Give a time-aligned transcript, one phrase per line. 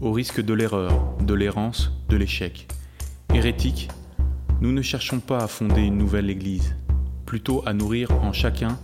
[0.00, 2.68] au risque de l'erreur, de l'errance, de l'échec.
[3.34, 3.88] Hérétiques,
[4.60, 6.74] nous ne cherchons pas à fonder une nouvelle Église,
[7.26, 8.78] plutôt à nourrir en chacun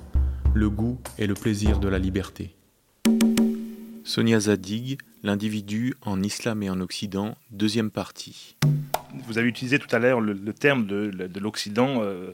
[0.55, 2.55] le goût et le plaisir de la liberté.
[4.05, 8.55] Sonia Zadig, L'individu en islam et en Occident, deuxième partie.
[9.27, 12.33] Vous avez utilisé tout à l'heure le, terme de, l'Occident euh,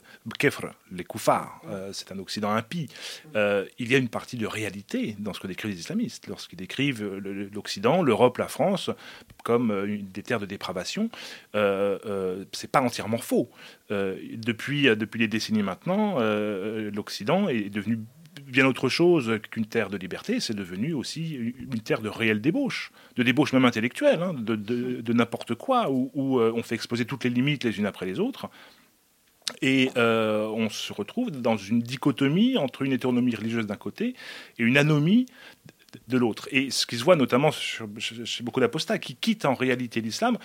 [0.90, 1.62] les koufars.
[1.70, 2.90] Euh, c'est un Occident impie.
[3.34, 6.26] Euh, il y a une partie de réalité dans ce que décrivent les islamistes.
[6.26, 7.02] Lorsqu'ils décrivent
[7.54, 8.90] l'Occident, l'Europe, la France
[9.42, 11.08] comme des terres de dépravation,
[11.54, 13.48] c'est pas entièrement faux.
[13.88, 18.00] depuis, depuis des décennies maintenant, l'Occident est devenu
[18.52, 22.92] bien autre chose qu'une terre de liberté, c'est devenu aussi une terre de réelle débauche,
[23.16, 27.30] de débauche même intellectuelle, hein, de, n'importe quoi, où, euh, on fait exposer toutes les
[27.30, 28.48] limites les unes après les autres.
[29.60, 34.14] Et euh, on se retrouve dans une dichotomie entre une hétéronomie religieuse d'un côté
[34.58, 35.26] et une anomie
[36.08, 36.48] de l'autre.
[36.52, 40.38] Et ce qui se voit notamment chez beaucoup d'apostats qui quittent en réalité l'islam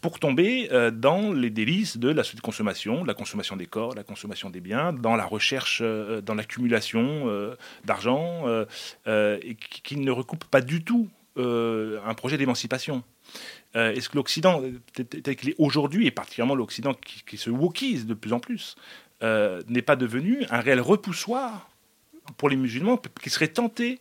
[0.00, 4.50] pour tomber euh, dans les délices de la consommation, la consommation des corps, la consommation
[4.50, 8.44] des biens, dans la recherche, euh, dans l'accumulation euh, d'argent,
[9.06, 13.02] et qui, ne recoupe pas du tout un projet d'émancipation.
[13.74, 14.62] Est-ce que l'Occident,
[14.94, 18.76] tel qu'il est aujourd'hui, et particulièrement l'Occident qui, se wokise de plus en plus,
[19.22, 21.70] n'est pas devenu un réel repoussoir
[22.36, 24.00] pour les musulmans qui seraient tentés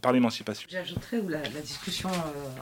[0.00, 0.68] par l'émancipation?
[0.70, 2.10] J'ajouterais où la, discussion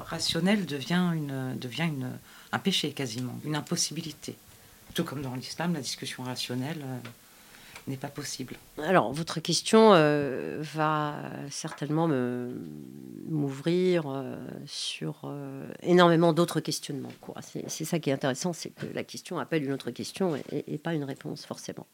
[0.04, 2.10] rationnelle devient, une, devient une,
[2.52, 4.34] un péché quasiment, une impossibilité.
[4.94, 6.98] Tout comme dans l'islam, la discussion rationnelle euh,
[7.86, 8.56] n'est pas possible.
[8.78, 11.14] Alors, votre question euh, va
[11.50, 12.08] certainement
[13.28, 15.32] m'ouvrir euh, sur
[15.82, 17.12] énormément d'autres questionnements.
[17.68, 20.94] C'est ça qui est intéressant, c'est que la question appelle une autre question et pas
[20.94, 21.86] une réponse forcément.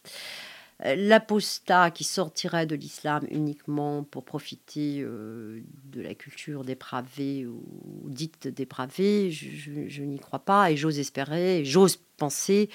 [0.84, 7.62] Euh, l'apostat qui sortirait de l'islam uniquement pour profiter euh, de la culture dépravée ou
[8.04, 12.68] dite dépravée, je, n'y crois pas et j'ose espérer, j'ose penser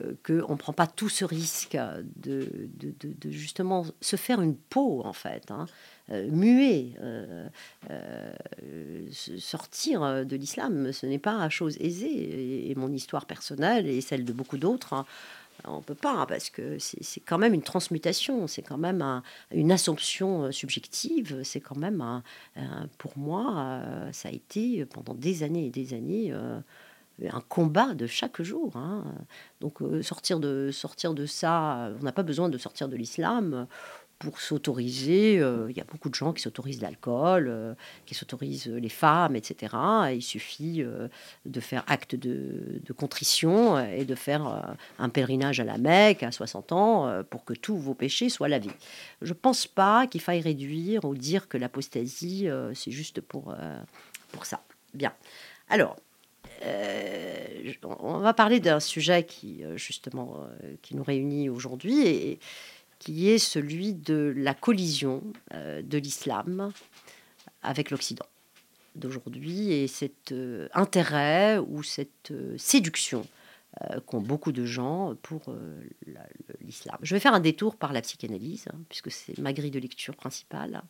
[0.00, 1.76] euh, qu'on ne prend pas tout ce risque
[2.14, 2.48] de,
[3.24, 5.66] justement se faire une peau en fait, hein,
[6.08, 6.94] muet,
[9.10, 14.32] sortir de l'islam, ce n'est pas chose aisée et, mon histoire personnelle et celle de
[14.32, 14.92] beaucoup d'autres.
[14.92, 15.04] Hein,
[15.64, 20.44] on peut pas, parce que c'est quand même une transmutation, c'est quand même une assomption
[20.44, 22.22] euh, subjective, c'est quand même,
[22.98, 26.60] pour moi, euh, ça a été pendant des années et des années euh,
[27.22, 28.76] un combat de chaque jour.
[28.76, 29.04] Hein.
[29.60, 33.66] Donc sortir, de, sortir de ça, on n'a pas besoin de sortir de l'islam
[34.20, 35.40] pour s'autoriser.
[35.40, 39.34] Euh, il y a beaucoup de gens qui s'autorisent l'alcool, euh, qui s'autorisent les femmes,
[39.34, 39.74] etc.
[40.12, 41.08] il suffit euh,
[41.46, 46.72] de faire acte de, contrition et de faire un pèlerinage à la Mecque à 60
[46.72, 48.72] ans pour que tous vos péchés soient lavés.
[49.22, 53.54] Je ne pense pas qu'il faille réduire ou dire que l'apostasie, c'est juste pour,
[54.32, 54.60] pour ça.
[54.92, 55.14] Bien.
[55.68, 55.96] Alors,
[57.84, 60.46] on va parler d'un sujet qui, justement,
[60.82, 62.40] qui nous réunit aujourd'hui et
[63.00, 66.70] qui est celui de la collision euh, de l'islam
[67.62, 68.26] avec l'Occident
[68.94, 73.26] d'aujourd'hui et cet euh, intérêt ou cette euh, séduction
[74.06, 75.42] qu'ont beaucoup de gens pour
[76.60, 76.98] l'islam.
[77.02, 80.16] Je vais faire un détour par la psychanalyse, hein, puisque c'est ma grille de lecture
[80.16, 80.82] principale.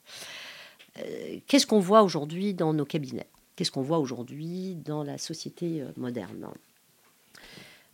[1.47, 3.29] Qu'est-ce qu'on voit aujourd'hui dans nos cabinets?
[3.55, 6.49] Qu'est-ce qu'on voit aujourd'hui dans la société moderne?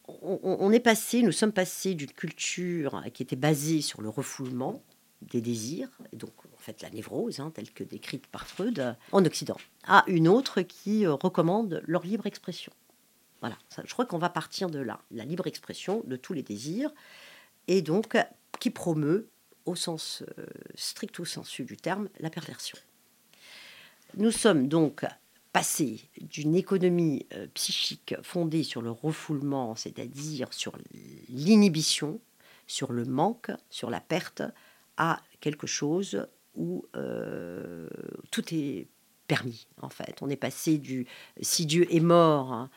[0.08, 4.82] On, est passé, nous sommes passés d'une culture qui était basée sur le refoulement
[5.22, 9.24] des désirs, et donc en fait la névrose, hein, telle que décrite par Freud, en
[9.24, 12.72] Occident, à une autre qui euh, recommande leur libre expression.
[13.40, 16.92] Voilà, je crois qu'on va partir de là, la libre expression de tous les désirs,
[17.66, 18.16] et donc
[18.60, 19.28] qui promeut,
[19.64, 22.78] au sens euh, strict stricto sensu du terme, la perversion.
[24.16, 25.04] Nous sommes donc
[25.56, 30.76] passer d'une économie euh, psychique fondée sur le refoulement, c'est-à-dire sur
[31.30, 32.20] l'inhibition,
[32.66, 34.42] sur le manque, sur la perte,
[34.98, 36.26] à quelque chose
[36.56, 37.88] où euh,
[38.30, 38.86] tout est
[39.28, 40.18] permis, en fait.
[40.20, 41.06] On est passé du
[41.40, 42.68] si Dieu est mort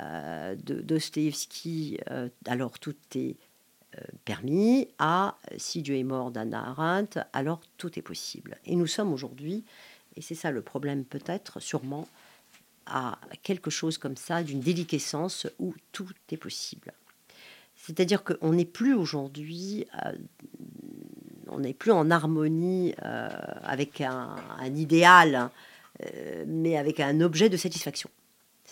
[0.00, 1.98] euh, de Dostoevsky,
[2.46, 3.36] alors tout est
[4.24, 8.56] permis, à si Dieu est mort d'Anna Arendt, alors tout est possible.
[8.64, 9.66] Et nous sommes aujourd'hui,
[10.16, 12.08] et c'est ça le problème peut-être, sûrement,
[12.86, 16.92] à quelque chose comme ça, d'une déliquescence où tout est possible.
[17.76, 20.12] C'est-à-dire qu'on n'est plus aujourd'hui, euh,
[21.48, 23.28] on n'est plus en harmonie euh,
[23.64, 24.36] avec un,
[24.74, 25.50] idéal,
[26.04, 28.08] euh, mais avec un objet de satisfaction.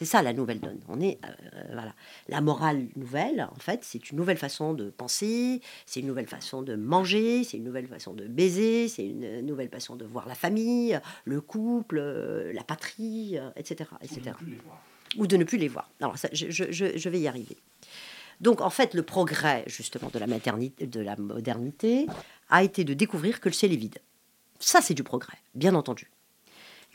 [0.00, 0.80] C'est ça la nouvelle donne.
[0.88, 1.18] On est
[1.66, 1.94] voilà.
[2.30, 6.62] La morale nouvelle, en fait, c'est une nouvelle façon de penser, c'est une nouvelle façon
[6.62, 10.34] de manger, c'est une nouvelle façon de baiser, c'est une nouvelle façon de voir la
[10.34, 14.34] famille, le couple, la patrie, etc., etc.
[15.18, 15.90] Ou de ne plus les voir.
[16.00, 17.58] Alors ça, je, je vais y arriver.
[18.40, 22.06] Donc en fait, le progrès justement de la, maternité, de la modernité
[22.48, 23.98] a été de découvrir que le ciel est vide.
[24.60, 26.10] Ça, c'est du progrès, bien entendu.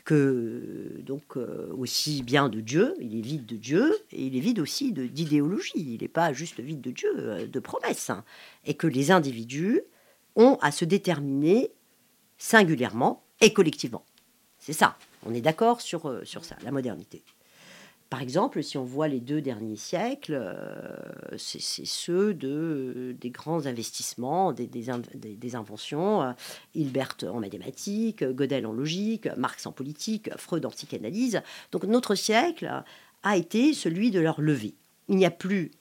[0.06, 4.40] Que donc euh, aussi bien de Dieu, il est vide de Dieu, et il est
[4.40, 5.72] vide aussi d'idéologie.
[5.76, 8.08] Il n'est pas juste vide de Dieu, euh, de promesses.
[8.08, 8.24] Hein.
[8.64, 9.82] Et que les individus
[10.36, 11.72] ont à se déterminer
[12.38, 14.04] singulièrement et collectivement.
[14.60, 14.96] C'est ça.
[15.24, 17.22] On est d'accord sur, euh, sur ça, la modernité.
[18.08, 23.66] Par exemple, si on voit les deux derniers siècles, euh, c'est ceux de, des grands
[23.66, 26.22] investissements, des, des, inventions.
[26.22, 26.32] Euh,
[26.74, 31.42] Hilbert en mathématiques, Gödel en logique, Marx en politique, Freud en psychanalyse.
[31.72, 32.70] Donc notre siècle
[33.24, 34.74] a été celui de leur levée.
[35.08, 35.72] Il n'y a plus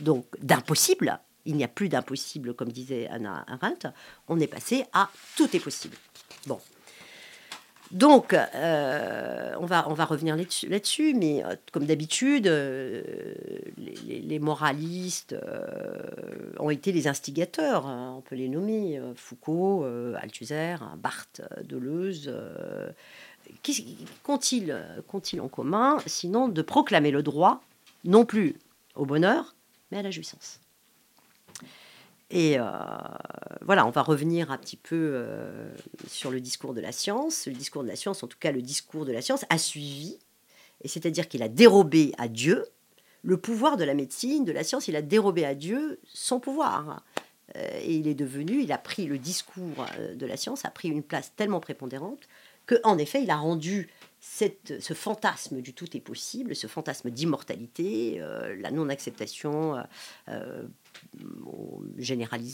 [0.00, 1.20] donc d'impossible.
[1.44, 3.88] Il n'y a plus d'impossible, comme disait Anna Arendt.
[4.26, 5.96] On est passé à tout est possible.
[6.46, 6.58] Bon,
[7.92, 13.02] donc, euh, on, va, revenir là-dessus, mais euh, comme d'habitude, euh,
[13.76, 15.36] les, moralistes
[16.58, 19.84] ont été les instigateurs, hein, on peut les nommer, Foucault,
[20.20, 22.32] Althusser, Barthes, Deleuze.
[24.22, 27.62] Qu'ont-ils en commun, sinon de proclamer le droit,
[28.04, 28.56] non plus
[28.94, 29.54] au bonheur,
[29.90, 30.60] mais à la jouissance?
[32.30, 32.64] Et euh,
[33.62, 35.70] voilà, on va revenir un petit peu euh,
[36.08, 37.46] sur le discours de la science.
[37.46, 40.18] Le discours de la science, en tout cas le discours de la science, a suivi,
[40.82, 42.64] et c'est-à-dire qu'il a dérobé à Dieu
[43.22, 47.04] le pouvoir de la médecine, de la science, il a dérobé à Dieu son pouvoir.
[47.56, 50.88] Euh, et il est devenu, il a pris le discours de la science, a pris
[50.88, 52.28] une place tellement prépondérante
[52.66, 53.88] qu'en effet, il a rendu
[54.20, 58.20] ce fantasme du tout est possible, ce fantasme d'immortalité,
[58.58, 59.76] la non-acceptation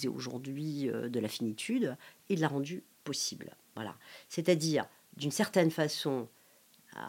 [0.09, 1.97] aujourd'hui euh, de la finitude,
[2.29, 3.55] il l'a rendu possible.
[3.75, 3.97] Voilà.
[4.29, 4.87] C'est-à-dire,
[5.17, 6.29] d'une certaine façon,
[6.97, 7.01] euh,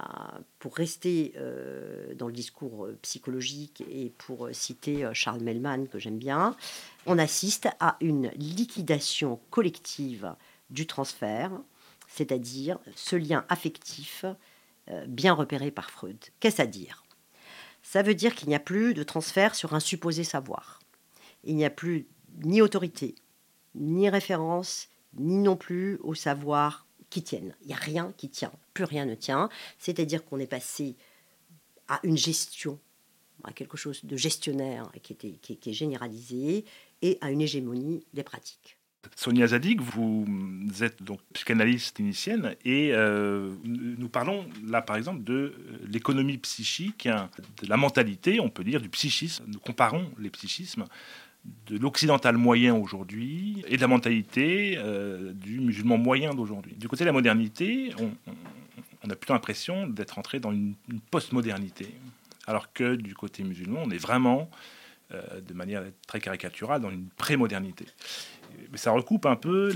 [0.59, 6.55] pour rester euh, dans le discours psychologique et pour citer Charles Mellman, que j'aime bien,
[7.05, 10.33] on assiste à une liquidation collective
[10.69, 11.51] du transfert,
[12.13, 14.25] c'est-à-dire ce lien affectif
[15.07, 16.17] bien repéré par Freud.
[16.39, 17.03] Qu'est-ce à dire?
[17.81, 20.79] Ça veut dire qu'il n'y a plus de transfert sur un supposé savoir
[21.43, 22.07] il n'y a plus
[22.43, 23.15] ni autorité,
[23.75, 27.55] ni référence, ni non plus au savoir qui tiennent.
[27.61, 29.49] Il n'y a rien qui tient, plus rien ne tient.
[29.77, 30.95] C'est-à-dire qu'on est passé
[31.87, 32.79] à une gestion,
[33.43, 36.65] à quelque chose de gestionnaire qui, est généralisé,
[37.01, 38.77] et à une hégémonie des pratiques.
[39.15, 40.25] Sonia Zadig, vous
[40.81, 45.53] êtes donc psychanalyste initienne et euh, nous parlons là par exemple de
[45.87, 47.29] l'économie psychique, hein,
[47.61, 49.43] de la mentalité, on peut dire du psychisme.
[49.47, 50.85] Nous comparons les psychismes
[51.67, 56.75] de l'occidental moyen aujourd'hui et de la mentalité euh, du musulman moyen d'aujourd'hui.
[56.75, 60.75] Du côté de la modernité, on, a plutôt l'impression d'être entré dans une,
[61.11, 61.87] post-modernité,
[62.47, 64.49] alors que du côté musulman, on est vraiment,
[65.13, 67.85] euh, de manière très caricaturale, dans une pré-modernité.
[67.85, 68.32] Mais
[68.75, 69.71] ça recoupe un peu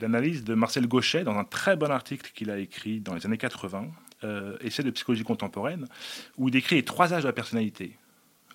[0.00, 3.38] l'analyse de Marcel Gauchet dans un très bon article qu'il a écrit dans les années
[3.38, 3.86] 80,
[4.24, 5.86] euh, Essai de psychologie contemporaine,
[6.36, 7.96] où il décrit les trois âges de la personnalité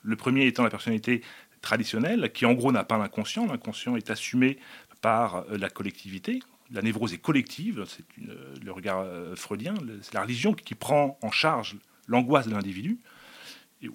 [0.04, 1.22] le premier étant la personnalité
[1.62, 3.46] traditionnelle, qui en gros n'a pas l'inconscient.
[3.46, 4.60] L'inconscient est assumé
[5.02, 6.42] par euh, la collectivité.
[6.72, 9.74] La névrose est collective, c'est le regard euh, freudien.
[10.02, 13.00] C'est la religion qui prend en charge l'angoisse de l'individu,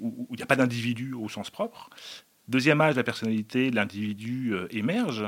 [0.01, 1.91] où il n'y a pas d'individu au sens propre.
[2.49, 5.25] Deuxième âge, la personnalité, l'individu euh, émerge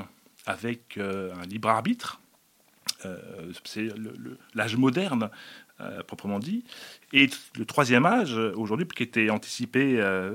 [0.46, 2.18] avec un libre arbitre.
[3.64, 3.88] c'est
[4.54, 5.30] l'âge moderne
[5.80, 6.62] euh, proprement dit.
[7.14, 10.32] Et le troisième âge, aujourd'hui, qui était anticipé euh,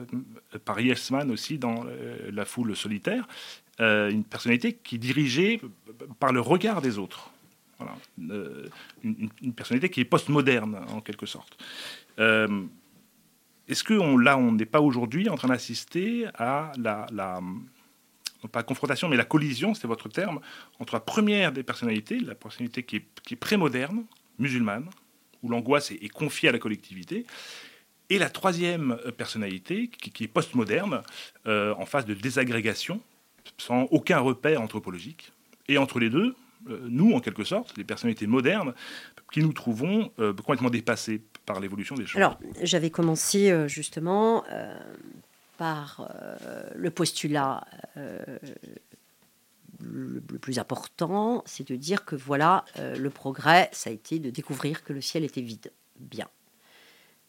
[0.63, 3.27] par Yesman aussi dans euh, La foule solitaire,
[3.77, 5.59] une personnalité qui dirigeait
[6.19, 7.29] par le regard des autres.
[7.77, 7.95] Voilà.
[9.03, 11.61] une, personnalité qui est postmoderne, en quelque sorte.
[13.67, 17.41] Est-ce que là, on n'est pas aujourd'hui en train d'assister à la, la
[18.47, 20.39] pas la confrontation, mais la collision, c'est votre terme,
[20.79, 24.05] entre la première des personnalités, la personnalité qui est, qui est prémoderne,
[24.39, 24.89] musulmane,
[25.43, 27.25] où l'angoisse est, confiée à la collectivité,
[28.09, 31.01] et la troisième euh, personnalité, qui, est postmoderne,
[31.47, 33.01] euh, en phase de désagrégation,
[33.57, 35.31] sans aucun repère anthropologique.
[35.67, 36.35] Et entre les deux,
[36.69, 38.73] euh, nous, en quelque sorte, les personnalités modernes,
[39.31, 42.17] qui nous trouvons complètement dépassés par l'évolution des choses.
[42.17, 44.43] Alors, j'avais commencé justement
[45.57, 46.09] par
[46.75, 47.65] le postulat
[49.79, 54.83] le, plus important, c'est de dire que voilà, le progrès, ça a été de découvrir
[54.83, 55.71] que le ciel était vide.
[55.99, 56.27] Bien.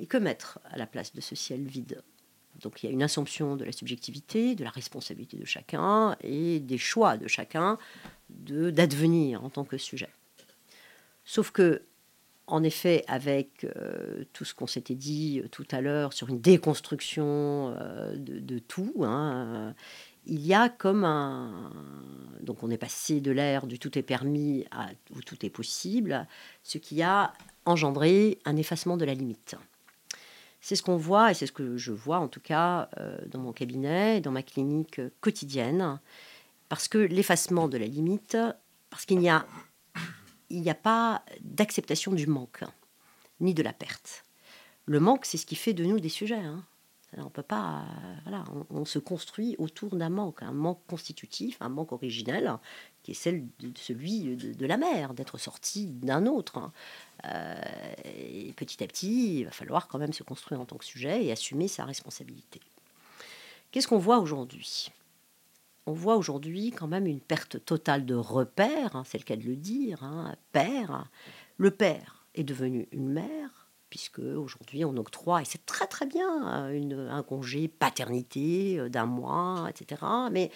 [0.01, 2.03] Et que mettre à la place de ce ciel vide
[2.61, 6.61] Donc il y a une assumption de la subjectivité, de la responsabilité de chacun et
[6.61, 7.79] des choix de chacun
[8.29, 10.11] d'advenir en tant que sujet.
[11.25, 11.83] Sauf que,
[12.47, 16.41] en effet, avec euh, tout ce qu'on s'était dit euh, tout à l'heure sur une
[16.41, 19.75] déconstruction euh, de, tout, hein,
[20.27, 21.73] il y a comme un...
[22.41, 26.27] Donc on est passé de l'ère du tout est permis à où tout est possible,
[26.63, 27.33] ce qui a
[27.65, 29.57] engendré un effacement de la limite.
[30.61, 32.89] C'est ce qu'on voit, et c'est ce que je vois en tout cas
[33.29, 36.01] dans mon cabinet, dans ma clinique quotidienne,
[36.69, 38.37] parce que l'effacement de la limite,
[38.91, 39.47] parce qu'il n'y a,
[40.51, 42.65] il n'y a pas d'acceptation du manque,
[43.41, 44.25] ni de la perte.
[44.87, 46.37] Le manque, c'est ce qui fait de nous des sujets.
[46.37, 46.65] Hein.
[47.19, 47.85] On peut pas,
[48.25, 52.53] voilà, on, se construit autour d'un manque, un manque constitutif, un manque originel,
[53.03, 56.59] qui est celle de, celui de, la mère, d'être sorti d'un autre.
[56.59, 56.73] Hein.
[57.25, 57.55] Euh,
[58.05, 61.25] et petit à petit, il va falloir quand même se construire en tant que sujet
[61.25, 62.61] et assumer sa responsabilité.
[63.71, 64.91] Qu'est-ce qu'on voit aujourd'hui?
[65.87, 69.45] On voit aujourd'hui quand même une perte totale de repères, hein, c'est le cas de
[69.45, 71.09] le dire, hein, père.
[71.59, 76.71] Le père est devenu une mère, puisque aujourd'hui on octroie, et c'est très très bien,
[76.71, 80.03] une, un congé paternité euh, d'un mois, etc.
[80.33, 80.51] Mais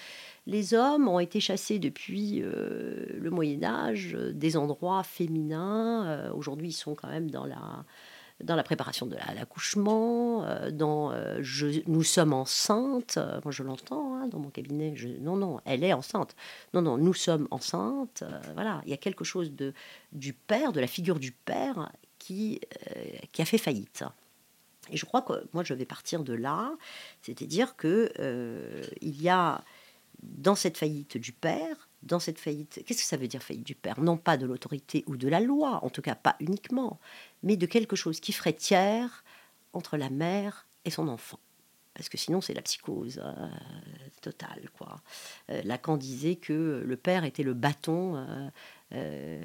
[0.47, 6.07] les hommes ont été chassés depuis euh, le Moyen Âge des endroits féminins.
[6.07, 7.85] Euh, aujourd'hui ils sont quand même dans la,
[8.43, 11.13] dans la préparation de l'accouchement, dans
[11.87, 16.37] nous sommes enceintes, moi je l'entends dans mon cabinet, non, non, elle est enceinte,
[16.75, 18.25] non, non, nous sommes enceintes,
[18.55, 19.73] voilà, il y a quelque chose de,
[20.13, 22.61] du père, de la figure du père qui,
[22.97, 24.05] euh, qui a fait faillite.
[24.91, 26.73] Et je crois que moi, je vais partir de là,
[27.23, 29.63] c'est-à-dire que euh, il y a
[30.23, 33.75] dans cette faillite du père, dans cette faillite, qu'est-ce que ça veut dire faillite du
[33.75, 34.01] père?
[34.01, 36.99] Non pas de l'autorité ou de la loi, en tout cas pas uniquement,
[37.43, 39.25] mais de quelque chose qui ferait tiers
[39.73, 41.39] entre la mère et son enfant.
[41.95, 43.49] Parce que sinon, c'est la psychose euh,
[44.23, 44.69] totale.
[44.79, 45.01] Quoi.
[45.65, 48.17] Lacan disait que le père était le bâton
[48.93, 49.41] euh,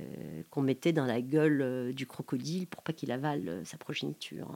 [0.49, 4.47] qu'on mettait dans la gueule euh, du crocodile pour pas qu'il avale euh, sa progéniture.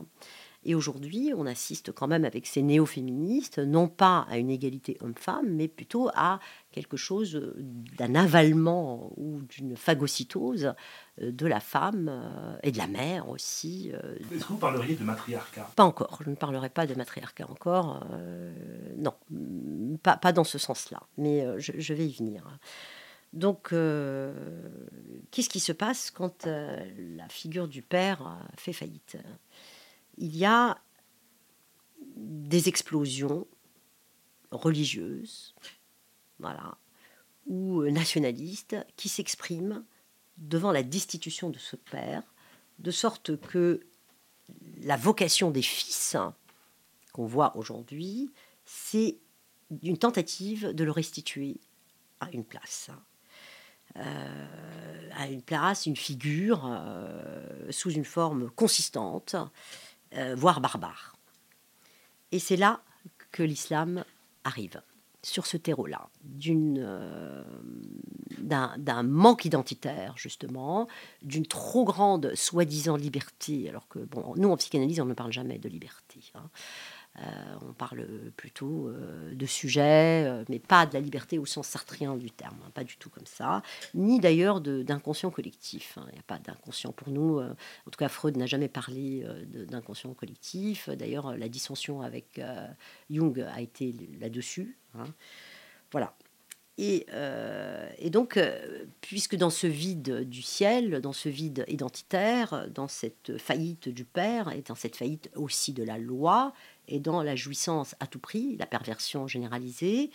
[0.64, 5.48] Et aujourd'hui, on assiste quand même avec ces néo-féministes, non pas à une égalité homme-femme,
[5.50, 6.40] mais plutôt à
[6.72, 10.74] quelque chose d'un avalement ou d'une phagocytose
[11.22, 13.92] de la femme et de la mère aussi.
[14.32, 15.72] Est-ce que vous parleriez de matriarcat?
[15.76, 18.06] Pas encore, je ne parlerai pas de matriarcat encore.
[18.98, 19.14] non,
[20.04, 22.44] pas, pas dans ce sens-là, mais je, vais y venir.
[23.34, 24.34] Donc, euh,
[25.32, 26.84] qu'est-ce qui se passe quand euh,
[27.16, 29.18] la figure du père fait faillite?
[30.20, 30.78] Il y a
[32.16, 33.48] des explosions
[34.52, 35.56] religieuses,
[36.40, 36.78] voilà,
[37.48, 39.84] ou nationalistes qui s'expriment
[40.38, 42.24] devant la destitution de ce père,
[42.80, 43.82] de sorte que
[44.82, 46.16] la vocation des fils
[47.14, 48.30] qu'on voit aujourd'hui,
[48.66, 49.18] c'est
[49.84, 51.60] une tentative de le restituer
[52.20, 52.90] à une place.
[53.96, 59.36] Euh, à une place, une figure, euh, sous une forme consistante,
[60.16, 61.16] euh, voire barbare.
[62.32, 62.82] Et c'est là
[63.32, 64.04] que l'islam
[64.44, 64.82] arrive,
[65.22, 66.10] sur ce terreau-là,
[68.38, 70.88] d'un manque identitaire, justement,
[71.22, 75.58] d'une trop grande soi-disant liberté, alors que, bon, nous, en psychanalyse, on ne parle jamais
[75.60, 76.20] de liberté.
[76.36, 76.50] Hein.
[77.22, 78.06] Euh, on parle
[78.38, 82.56] plutôt euh, de sujets, euh, mais pas de la liberté au sens sartrien du terme,
[82.66, 83.62] hein, pas du tout comme ça,
[83.94, 85.98] ni d'ailleurs d'inconscient collectif.
[85.98, 86.06] Hein.
[86.10, 87.40] Il n'y a pas d'inconscient pour nous.
[87.40, 90.90] en tout cas, Freud n'a jamais parlé d'inconscient collectif.
[90.90, 92.40] D'ailleurs, la dissension avec
[93.10, 94.78] Jung a été là-dessus.
[94.98, 95.06] Hein.
[95.92, 96.16] Voilà.
[96.78, 97.08] Et,
[97.98, 98.40] et, donc,
[99.02, 104.52] puisque dans ce vide du ciel, dans ce vide identitaire, dans cette faillite du père
[104.54, 106.54] et dans cette faillite aussi de la loi,
[106.90, 110.12] et dans la jouissance à tout prix, la perversion généralisée,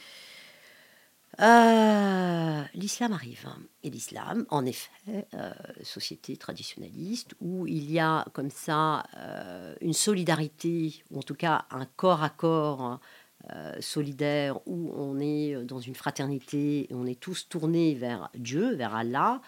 [1.41, 3.49] Euh, l'islam arrive.
[3.83, 5.53] Et l'islam, en effet, euh,
[5.83, 11.67] société traditionnaliste, où il y a comme ça euh, une solidarité, ou en tout cas
[11.71, 13.01] un corps à corps
[13.81, 18.95] solidaire, où on est dans une fraternité, et on est tous tournés vers Dieu, vers
[18.95, 19.43] Allah,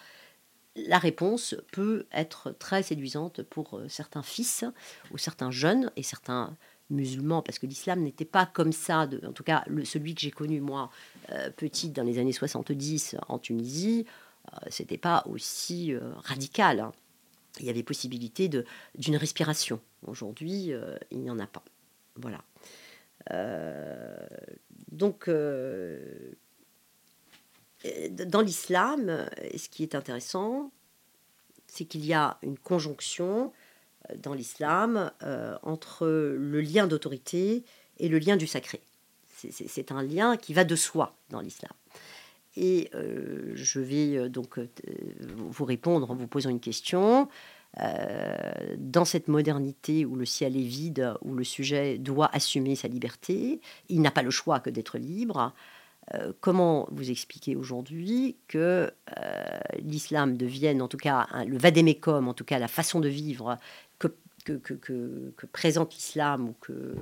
[0.75, 4.65] la réponse peut être très séduisante pour certains fils
[5.11, 6.55] ou certains jeunes et certains
[6.89, 10.61] musulmans, parce que l'islam n'était pas comme ça, en tout cas celui que j'ai connu
[10.61, 10.89] moi,
[11.31, 14.05] euh, petite dans les années 70 en Tunisie,
[14.53, 16.79] euh, c'était pas aussi euh, radical.
[16.79, 16.93] Hein.
[17.59, 19.81] Il y avait possibilité d'une respiration.
[20.05, 20.71] Aujourd'hui,
[21.09, 21.63] il n'y en a pas.
[22.15, 22.43] Voilà.
[24.91, 25.27] donc,
[28.11, 30.71] dans l'islam, ce qui est intéressant,
[31.65, 33.51] c'est qu'il y a une conjonction
[34.15, 37.63] dans l'islam euh, entre le lien d'autorité
[37.99, 38.81] et le lien du sacré.
[39.35, 41.71] C'est un lien qui va de soi dans l'islam.
[42.55, 44.59] Et euh, je vais euh, donc
[45.29, 47.27] vous répondre en vous posant une question.
[48.77, 53.61] dans cette modernité où le ciel est vide, où le sujet doit assumer sa liberté,
[53.89, 55.53] il n'a pas le choix que d'être libre.
[56.39, 58.89] comment vous expliquer aujourd'hui que
[59.77, 63.59] l'islam devienne, en tout cas, le vadémécum, en tout cas la façon de vivre
[64.53, 66.95] que, présente l'islam ou que,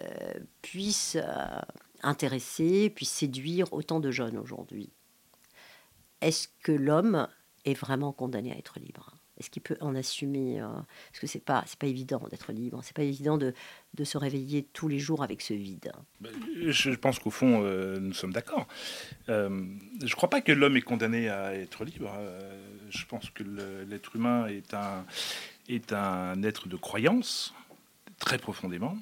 [0.00, 1.60] euh, puisse euh,
[2.02, 4.90] intéresser, puisse séduire autant de jeunes aujourd'hui.
[6.20, 7.28] Est-ce que l'homme
[7.64, 9.14] est vraiment condamné à être libre?
[9.38, 12.80] Est-ce qu'il peut en assumer euh, Parce que c'est pas c'est pas évident d'être libre.
[12.82, 13.54] C'est pas évident de,
[13.94, 15.92] de, se réveiller tous les jours avec ce vide.
[16.20, 16.32] Ben,
[16.66, 18.66] je pense qu'au fond nous sommes d'accord.
[19.28, 22.12] je ne crois pas que l'homme est condamné à être libre.
[22.90, 23.44] je pense que
[23.88, 25.06] l'être humain est un
[25.68, 27.54] est un être de croyance,
[28.18, 28.96] très profondément,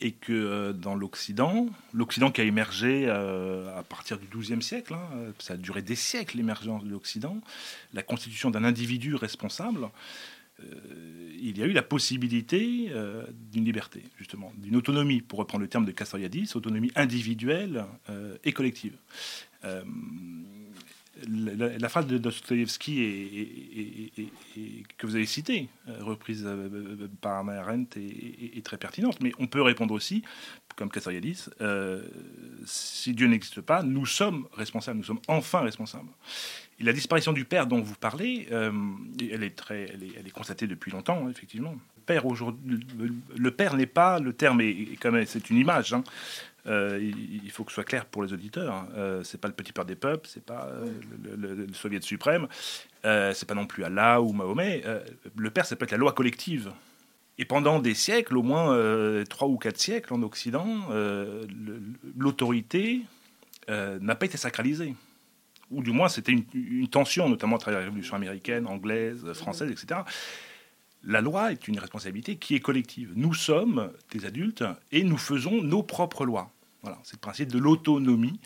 [0.00, 4.94] et que euh, dans l'Occident, l'Occident qui a émergé euh, à partir du XIIe siècle,
[4.94, 7.38] hein, ça a duré des siècles l'émergence de l'Occident,
[7.92, 9.88] la constitution d'un individu responsable,
[10.60, 12.90] euh, il y a eu la possibilité
[13.52, 17.84] d'une liberté, justement, d'une autonomie, pour reprendre le terme de Castoriadis, autonomie individuelle
[18.44, 18.96] et collective
[21.28, 24.12] la, phrase de Dostoevsky
[24.98, 29.18] que vous avez citée, euh, reprise euh, par Arendt, est, très pertinente.
[29.20, 30.22] Mais on peut répondre aussi,
[30.76, 32.02] comme Castoriadis, euh,
[32.64, 36.10] si Dieu n'existe pas, nous sommes responsables, nous sommes enfin responsables.
[36.80, 40.90] Et la disparition du père dont vous parlez, elle, est très, elle, est, constatée depuis
[40.90, 41.76] longtemps, effectivement.
[42.08, 45.92] Le père n'est pas le terme, et, comme c'est une image.
[45.92, 46.02] Hein,
[46.66, 48.72] euh, il, faut que ce soit clair pour les auditeurs.
[48.74, 48.88] Hein.
[48.96, 50.86] Euh, c'est pas le petit père des peuples, c'est pas euh,
[51.36, 52.48] le, le, soviet suprême,
[53.02, 54.82] c'est pas non plus Allah ou Mahomet.
[55.36, 56.72] le père, c'est peut-être la loi collective.
[57.36, 60.88] Et pendant des siècles, au moins trois ou quatre siècles en Occident,
[62.16, 63.02] l'autorité
[63.68, 64.94] n'a pas été sacralisée.
[65.70, 69.70] Ou du moins, c'était une, une, tension, notamment à travers la Révolution américaine, anglaise, française,
[69.70, 70.02] etc
[71.06, 73.12] la loi est une responsabilité qui est collective.
[73.14, 76.50] Nous sommes des adultes et nous faisons nos propres lois.
[76.84, 78.38] Voilà, c'est le principe de l'autonomie.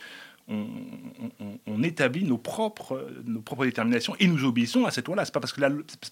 [0.47, 5.25] On, établit nos propres, nos propres déterminations et nous obéissons à cette loi-là.
[5.25, 5.61] C'est pas parce que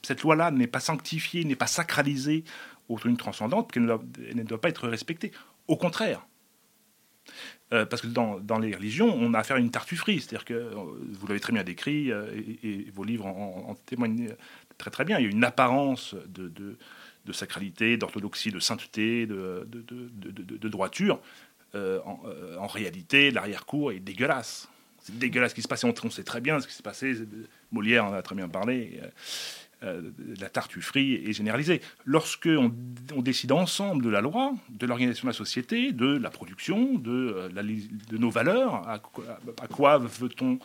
[0.03, 2.45] cette loi-là n'est pas sanctifiée, n'est pas sacralisée
[2.89, 5.31] au une transcendante qu'elle ne, doit pas être respectée.
[5.69, 6.27] Au contraire.
[7.73, 10.21] Euh, parce que dans, les religions, on a affaire à une tartufferie.
[10.21, 12.27] C'est-à-dire que, euh, vous l'avez très bien décrit, euh,
[12.63, 14.35] et, vos livres en, en témoignent
[14.79, 15.19] très très bien.
[15.19, 16.77] Il y a une apparence de,
[17.33, 21.21] sacralité, d'orthodoxie, de sainteté, de droiture.
[21.77, 24.69] Euh, euh, en, réalité, l'arrière-cour est dégueulasse.
[25.03, 25.85] C'est dégueulasse ce qui se passe.
[25.85, 27.15] On, sait très bien ce qui s'est passé.
[27.71, 29.01] Molière en a très bien parlé.
[29.83, 30.11] Euh,
[30.41, 31.83] la tartufferie est généralisée.
[32.05, 32.73] Lorsque on,
[33.21, 37.51] décide ensemble de la loi, de l'organisation de la société, de la production, de,
[38.13, 38.99] nos valeurs, à,
[39.69, 40.59] quoi veut-on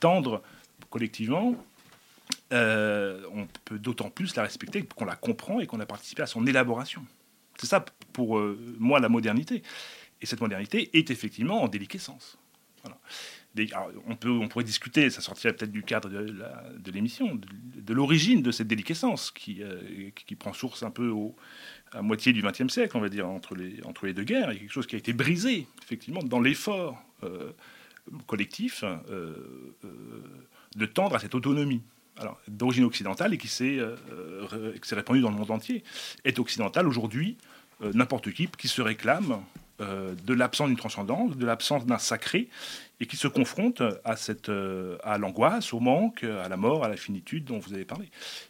[0.00, 0.42] tendre
[0.90, 1.54] collectivement
[2.50, 6.46] on peut d'autant plus la respecter qu'on la comprend et qu'on a participé à son
[6.46, 7.04] élaboration.
[7.58, 8.40] C'est ça, pour
[8.78, 9.62] moi, la modernité.
[10.20, 12.38] Et cette modernité est effectivement en déliquescence.
[14.06, 19.30] on, pourrait discuter, ça sortirait peut-être du cadre de l'émission, de, l'origine de cette déliquescence
[19.30, 21.12] qui, euh, prend source un peu
[21.92, 24.48] à moitié du XXe siècle, on va dire, entre les, deux guerres.
[24.48, 27.02] A quelque chose qui a été brisé, effectivement, dans l'effort
[28.26, 28.84] collectif
[30.76, 31.82] de tendre à cette autonomie
[32.48, 33.96] d'origine occidentale et qui s'est euh,
[34.52, 35.82] euh, répandue dans le monde entier,
[36.24, 37.36] est occidentale aujourd'hui.
[37.82, 39.42] Euh, n'importe qui qui se réclame
[39.80, 42.48] de l'absence d'une transcendance, de l'absence d'un sacré,
[43.00, 44.50] et qui se confronte à, cette,
[45.04, 48.08] à l'angoisse, au manque, à la mort, à la finitude dont vous avez parlé.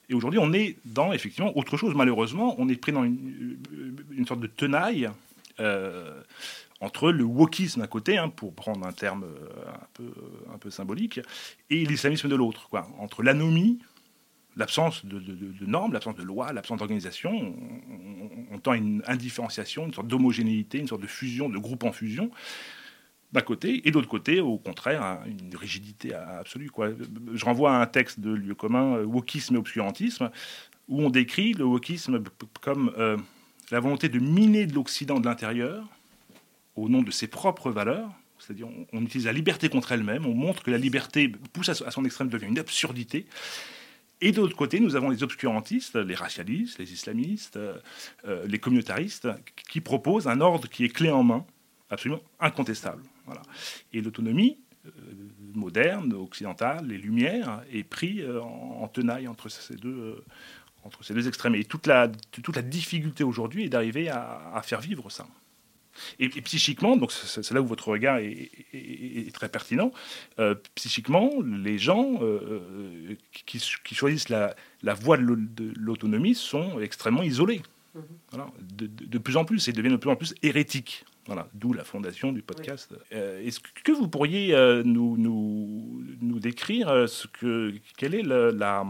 [0.08, 1.94] Et aujourd'hui, on est dans effectivement autre chose.
[1.94, 3.58] Malheureusement, on est pris dans une,
[4.26, 5.10] sorte de tenaille
[6.80, 10.12] entre le wokisme d'un côté, hein, pour prendre un terme euh, un peu,
[10.54, 11.20] un peu symbolique,
[11.70, 13.78] et l'islamisme de l'autre, quoi, entre l'anomie,
[14.58, 15.20] l'absence de,
[15.66, 20.88] normes, l'absence de lois, l'absence d'organisation, on, on, tend une indifférenciation, une sorte d'homogénéité, une
[20.88, 22.30] sorte de fusion, de groupe en fusion,
[23.32, 26.70] d'un côté, et d'autre côté, au contraire, une rigidité absolue.
[27.34, 30.30] Je renvoie à un texte de lieu commun, euh, Wokisme et obscurantisme,
[30.88, 32.22] où on décrit le wokisme
[32.62, 33.18] comme euh,
[33.70, 35.86] la volonté de miner de l'Occident de l'intérieur
[36.76, 38.10] au nom de ses propres valeurs.
[38.38, 42.04] C'est-à-dire, on, utilise la liberté contre elle-même, on montre que la liberté pousse à, son
[42.04, 43.26] extrême, devient une absurdité.
[44.20, 49.28] Et de l'autre côté, nous avons les obscurantistes, les racialistes, les islamistes, euh, les communautaristes,
[49.70, 51.46] qui proposent un ordre qui est clé en main,
[51.90, 53.02] absolument incontestable.
[53.26, 53.42] Voilà.
[53.92, 54.90] Et l'autonomie euh,
[55.54, 60.24] moderne, occidentale, les Lumières, est pris euh, en, tenaille entre ces deux, euh,
[60.84, 61.54] entre extrêmes.
[61.54, 62.08] Et toute la
[62.62, 65.26] difficulté aujourd'hui est d'arriver à, faire vivre ça.
[66.18, 68.50] Et, psychiquement, donc c'est là où votre regard est,
[69.32, 69.92] très pertinent,
[70.74, 72.20] psychiquement, les gens
[73.44, 77.62] qui, choisissent la, la voie de l'autonomie sont extrêmement isolés.
[77.94, 78.00] Mmh.
[78.30, 81.04] Voilà, de, de, plus en plus, et deviennent de plus en plus hérétiques.
[81.26, 82.94] Voilà, d'où la fondation du podcast.
[83.12, 88.22] Euh, est-ce que vous pourriez euh, nous, nous, nous, décrire euh, ce que, quelle est
[88.22, 88.86] la,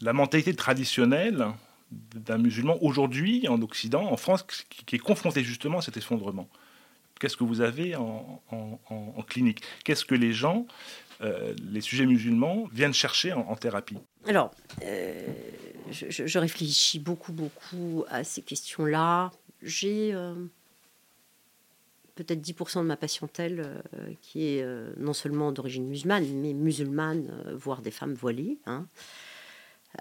[0.00, 1.48] la mentalité traditionnelle
[1.90, 6.48] d'un musulman aujourd'hui en Occident, en France, qui, est confronté justement à cet effondrement
[7.18, 8.42] Qu'est-ce que vous avez en,
[9.26, 9.62] clinique?
[9.84, 10.66] Qu'est-ce que les gens,
[11.20, 13.96] les sujets musulmans, viennent chercher en, thérapie?
[14.26, 14.50] Alors,
[14.82, 19.30] je, je, réfléchis beaucoup, beaucoup à ces questions-là.
[19.62, 20.14] J'ai
[22.16, 23.60] peut-être 10% de ma patientèle
[23.94, 28.58] euh, qui est euh, non seulement d'origine musulmane, mais musulmane, euh, voire des femmes voilées.
[28.66, 28.86] Hein.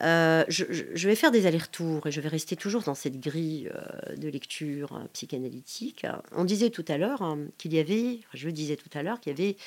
[0.02, 3.72] Je, vais faire des allers-retours et je vais rester toujours dans cette grille
[4.18, 6.06] de lecture psychanalytique.
[6.32, 9.32] On disait tout à l'heure hein, qu'il y avait, je disais tout à l'heure qu'il
[9.32, 9.58] y avait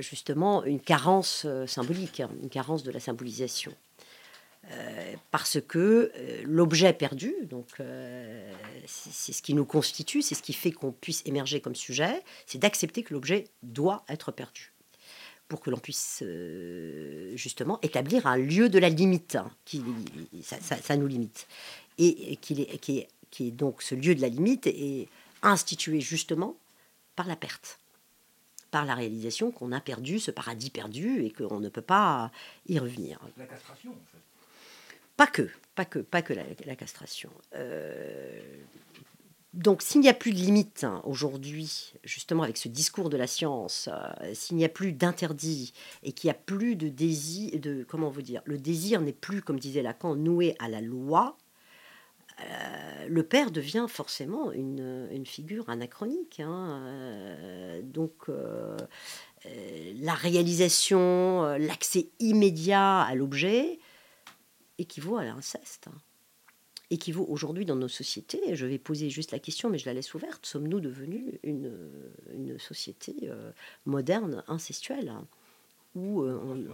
[0.00, 3.72] justement une carence symbolique, hein, une carence de la symbolisation.
[4.72, 8.52] Euh, parce que euh, l'objet perdu, donc euh,
[8.86, 12.58] c'est ce qui nous constitue, c'est ce qui fait qu'on puisse émerger comme sujet, c'est
[12.58, 14.72] d'accepter que l'objet doit être perdu
[15.50, 16.24] pour que l'on puisse
[17.34, 19.82] justement établir un lieu de la limite, hein, qui
[20.42, 21.46] ça, nous limite,
[21.98, 25.08] et, qui, est, qui, est, qui est donc ce lieu de la limite est
[25.42, 26.56] institué justement
[27.16, 27.80] par la perte
[28.70, 32.30] par la réalisation qu'on a perdu ce paradis perdu et qu'on ne peut pas
[32.68, 33.18] y revenir.
[33.36, 34.18] La castration, en fait.
[35.16, 37.30] Pas que, pas que, pas que la, castration.
[37.54, 38.40] Euh,
[39.52, 43.26] donc, s'il n'y a plus de limites hein, aujourd'hui, justement avec ce discours de la
[43.26, 45.72] science, euh, s'il n'y a plus d'interdit
[46.04, 49.42] et qu'il n'y a plus de désir, de comment vous dire, le désir n'est plus,
[49.42, 51.36] comme disait Lacan, noué à la loi.
[52.40, 56.38] Euh, le père devient forcément une, figure anachronique.
[56.38, 58.28] Hein, donc,
[60.00, 63.80] la réalisation, l'accès immédiat à l'objet,
[64.78, 65.88] équivaut à l'inceste.
[66.92, 70.12] Équivaut aujourd'hui dans nos sociétés, je vais poser juste la question, mais je la laisse
[70.12, 71.72] ouverte, sommes-nous devenus une,
[72.32, 73.52] une société euh,
[73.86, 75.12] moderne, incestuelle
[75.94, 76.68] ou euh,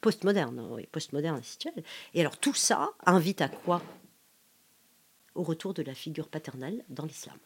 [0.00, 1.84] postmoderne, oui, postmoderne, incestuelle?
[2.14, 3.82] Et alors tout ça invite à quoi?
[5.34, 7.38] Au retour de la figure paternelle dans l'islam.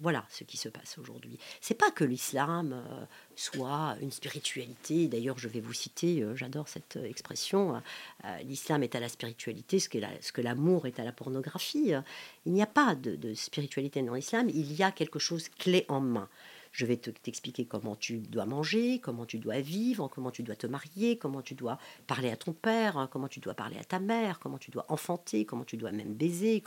[0.00, 1.38] Voilà ce qui se passe aujourd'hui.
[1.60, 3.04] C'est pas que l'islam euh,
[3.36, 5.08] soit une spiritualité.
[5.08, 7.82] D'ailleurs, je vais vous citer, euh, j'adore cette euh, expression.
[8.44, 11.92] l'islam est à la spiritualité ce que, l'amour est à la pornographie.
[12.46, 14.48] Il n'y a pas de, de spiritualité dans l'islam.
[14.48, 16.28] Il y a quelque chose clé en main.
[16.72, 20.66] Je vais t'expliquer comment tu dois manger, comment tu dois vivre, comment tu dois te
[20.66, 24.38] marier, comment tu dois parler à ton père, comment tu dois parler à ta mère,
[24.38, 26.62] comment tu dois enfanter, comment tu dois même baiser,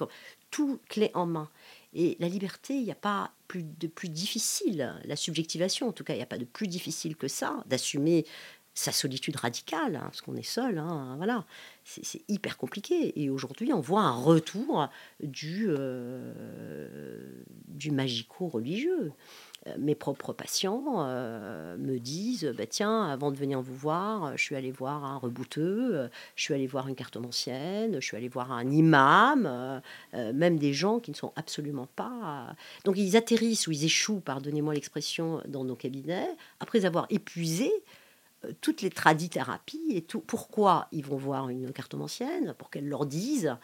[0.51, 1.49] tout clé en main.
[1.93, 6.13] Et la liberté, il n'y a pas de plus difficile, la subjectivation en tout cas,
[6.13, 8.25] il n'y a pas de plus difficile que ça, d'assumer
[8.73, 11.45] sa solitude radicale, hein, parce qu'on est seul, hein, voilà,
[11.83, 13.21] c'est hyper compliqué.
[13.21, 14.89] Et aujourd'hui, on voit un retour
[15.21, 19.11] du, euh, du magico-religieux.
[19.67, 24.43] Euh, mes propres patients euh, me disent bah, tiens, avant de venir vous voir, je
[24.43, 28.51] suis allé voir un rebouteux, je suis allé voir une cartomancienne, je suis allé voir
[28.51, 29.81] un imam,
[30.13, 32.55] même des gens qui ne sont absolument pas.
[32.85, 37.71] Donc ils atterrissent ou ils échouent, pardonnez-moi l'expression, dans nos cabinets, après avoir épuisé
[38.61, 40.19] toutes les tradithérapies et tout.
[40.19, 42.53] Pourquoi ils vont voir une cartomancienne?
[42.57, 43.55] Pour qu'elle leur dise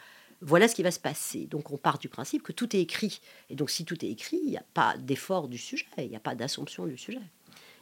[0.42, 1.46] voilà ce qui va se passer.
[1.46, 3.20] Donc on part du principe que tout est écrit.
[3.50, 6.16] Et donc si tout est écrit, il n'y a pas d'effort du sujet, il n'y
[6.16, 7.20] a pas d'assomption du sujet.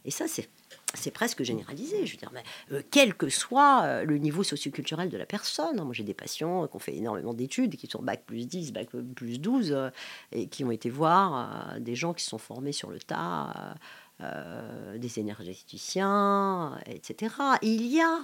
[0.04, 0.48] Et ça, c'est
[0.94, 2.06] c'est presque généralisé.
[2.06, 5.78] Je veux dire, mais, euh, quel que soit euh, le niveau socioculturel de la personne.
[5.78, 5.84] Hein.
[5.84, 8.88] Moi, j'ai des patients qui ont fait énormément d'études, qui sont bac plus 10, bac
[9.14, 9.90] plus 12, euh,
[10.32, 13.74] et qui ont été voir des gens qui sont formés sur le tas,
[14.20, 17.35] des énergéticiens, etc.
[17.62, 18.18] il y a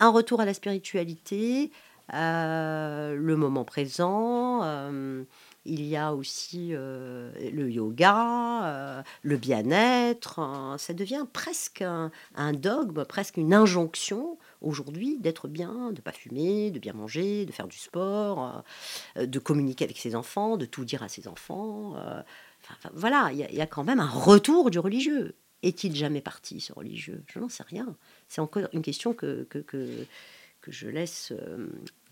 [0.00, 1.70] un retour à la spiritualité,
[2.12, 4.62] le moment présent
[5.68, 10.38] il y a aussi euh, le yoga, euh, le bien-être.
[10.38, 10.76] Hein.
[10.78, 16.78] ça devient presque un, dogme, presque une injonction aujourd'hui d'être bien, de pas fumer, de
[16.78, 18.64] bien manger, de faire du sport,
[19.16, 21.94] euh, de communiquer avec ses enfants, de tout dire à ses enfants.
[22.92, 25.34] Voilà, il y, a quand même un retour du religieux.
[25.62, 27.24] Est-il jamais parti, ce religieux?
[27.26, 27.96] Je n'en sais rien.
[28.28, 30.06] C'est encore une question que, que, que,
[30.68, 31.32] je laisse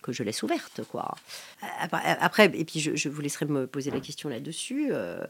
[0.07, 1.15] que je laisse ouverte, quoi.
[1.61, 4.89] Après, et puis je, vous laisserai me poser la question là-dessus.
[4.93, 5.27] Euh,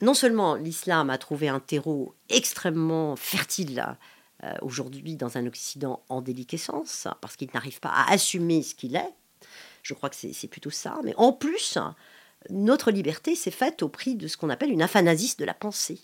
[0.00, 3.96] non seulement l'islam a trouvé un terreau extrêmement fertile
[4.44, 8.96] euh, aujourd'hui dans un Occident en déliquescence, parce qu'il n'arrive pas à assumer ce qu'il
[8.96, 9.14] est.
[9.82, 10.98] Je crois que c'est plutôt ça.
[11.04, 11.76] Mais en plus,
[12.48, 16.00] notre liberté s'est faite au prix de ce qu'on appelle une aphanasis de la pensée.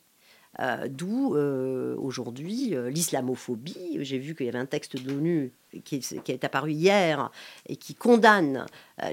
[0.59, 3.99] Euh, d'où euh, aujourd'hui euh, l'islamophobie.
[4.01, 5.53] J'ai vu qu'il y avait un texte de l'ONU
[5.85, 5.96] qui,
[6.29, 7.31] est apparu hier
[7.66, 8.64] et qui condamne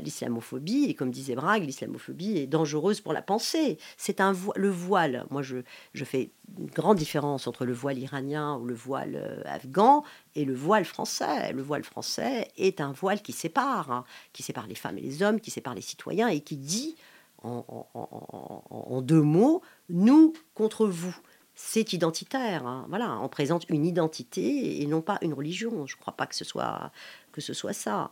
[0.01, 0.85] l'islamophobie.
[0.85, 3.77] Et comme disait Brague, l'islamophobie est dangereuse pour la pensée.
[3.97, 5.25] C'est un le voile.
[5.29, 5.57] Moi, je,
[5.93, 10.05] je, fais une grande différence entre le voile iranien ou le voile afghan
[10.35, 11.51] et le voile français.
[11.51, 15.21] Le voile français est un voile qui sépare, hein, qui sépare les femmes et les
[15.21, 16.95] hommes, qui sépare les citoyens et qui dit
[17.43, 21.15] en, deux mots, nous contre vous
[21.55, 22.65] c'est identitaire.
[22.65, 22.87] Hein.
[22.89, 25.85] Voilà, on présente une identité et non pas une religion.
[25.85, 26.91] Je ne crois pas que ce soit,
[27.31, 28.09] que ce soit ça.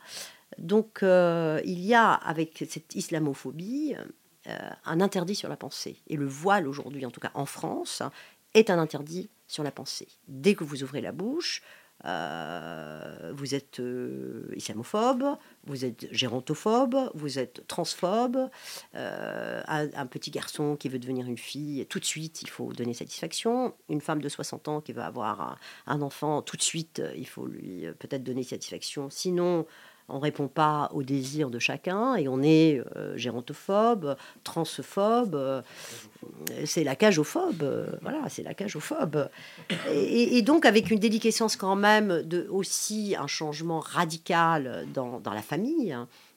[0.59, 3.95] Donc, euh, il y a avec cette islamophobie
[4.47, 5.97] euh, un interdit sur la pensée.
[6.07, 8.03] Et le voile aujourd'hui, en tout cas en France,
[8.53, 10.07] est un interdit sur la pensée.
[10.27, 11.61] Dès que vous ouvrez la bouche,
[12.05, 15.23] euh, vous êtes euh, islamophobe,
[15.65, 18.49] vous êtes gérontophobe, vous êtes transphobe,
[18.95, 22.93] euh, un, petit garçon qui veut devenir une fille, tout de suite, il faut donner
[22.93, 23.73] satisfaction.
[23.89, 27.45] Une femme de 60 ans qui veut avoir un enfant, tout de suite, il faut
[27.45, 29.09] lui peut-être donner satisfaction.
[29.09, 29.65] Sinon,
[30.11, 35.61] on répond pas aux désirs de chacun et on est euh, gérontophobe, transphobe, euh,
[36.65, 39.29] c'est la cagophobe, euh, voilà, c'est la cagophobe.
[39.91, 45.33] Et, et, donc avec une déliquescence quand même de aussi un changement radical dans, dans
[45.33, 45.95] la famille.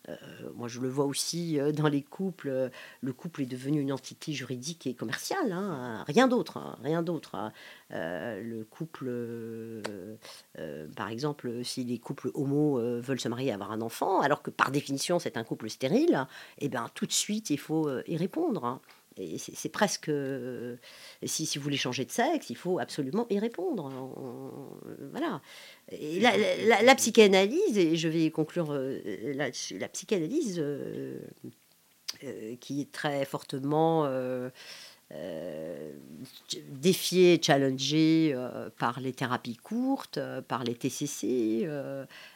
[0.09, 0.17] Euh,
[0.55, 2.71] moi, je le vois aussi euh, dans les couples.
[3.01, 7.35] le couple est devenu une entité juridique et commerciale, hein, rien d'autre, hein, rien d'autre.
[7.35, 7.53] Hein.
[7.93, 9.11] Euh, le couple,
[10.97, 14.51] par exemple, si les couples homo veulent se marier et avoir un enfant, alors que
[14.51, 16.27] par définition c'est un couple stérile,
[16.59, 18.81] eh bien tout de suite il faut y répondre
[19.39, 20.09] c'est presque.
[20.09, 20.77] Euh,
[21.25, 23.91] si, si, vous voulez changer de sexe, il faut absolument y répondre.
[25.13, 25.41] voilà.
[25.93, 29.01] Et la, psychanalyse, et je vais conclure euh,
[29.35, 31.19] là-dessus, la psychanalyse euh,
[32.61, 34.07] qui est très fortement
[35.13, 35.93] euh,
[36.85, 41.67] défié, challengé euh, par les thérapies courtes, euh, par les TCC.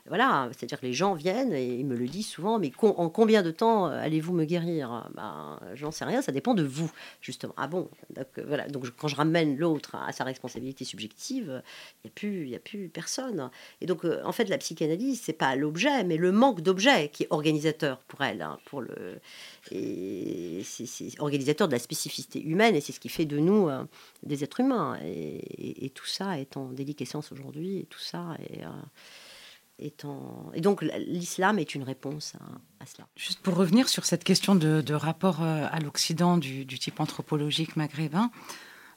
[0.06, 3.50] voilà, c'est-à-dire que les gens viennent et me le disent souvent, mais en combien de
[3.50, 5.06] temps allez-vous me guérir?
[5.14, 7.52] Ben, J'en sais rien, ça dépend de vous, justement.
[7.58, 7.90] Ah bon?
[8.16, 11.62] Donc, voilà, donc quand je ramène l'autre à sa responsabilité subjective,
[12.04, 13.50] il n'y a, plus, a plus personne.
[13.82, 17.28] Et donc, en fait, la psychanalyse, c'est pas l'objet, mais le manque d'objet qui est
[17.30, 19.20] organisateur pour elle, hein, pour le
[19.70, 23.84] et c'est organisateur de la spécificité humaine et c'est ce qui fait de nous euh,
[24.22, 24.98] des êtres humains.
[25.04, 30.52] Et, tout ça est en déliquescence aujourd'hui et tout ça est, euh, en...
[30.54, 32.34] Et donc l'islam est une réponse
[32.80, 33.08] à, cela.
[33.16, 38.30] Juste pour revenir sur cette question de, rapport euh, à l'Occident du, type anthropologique maghrébin,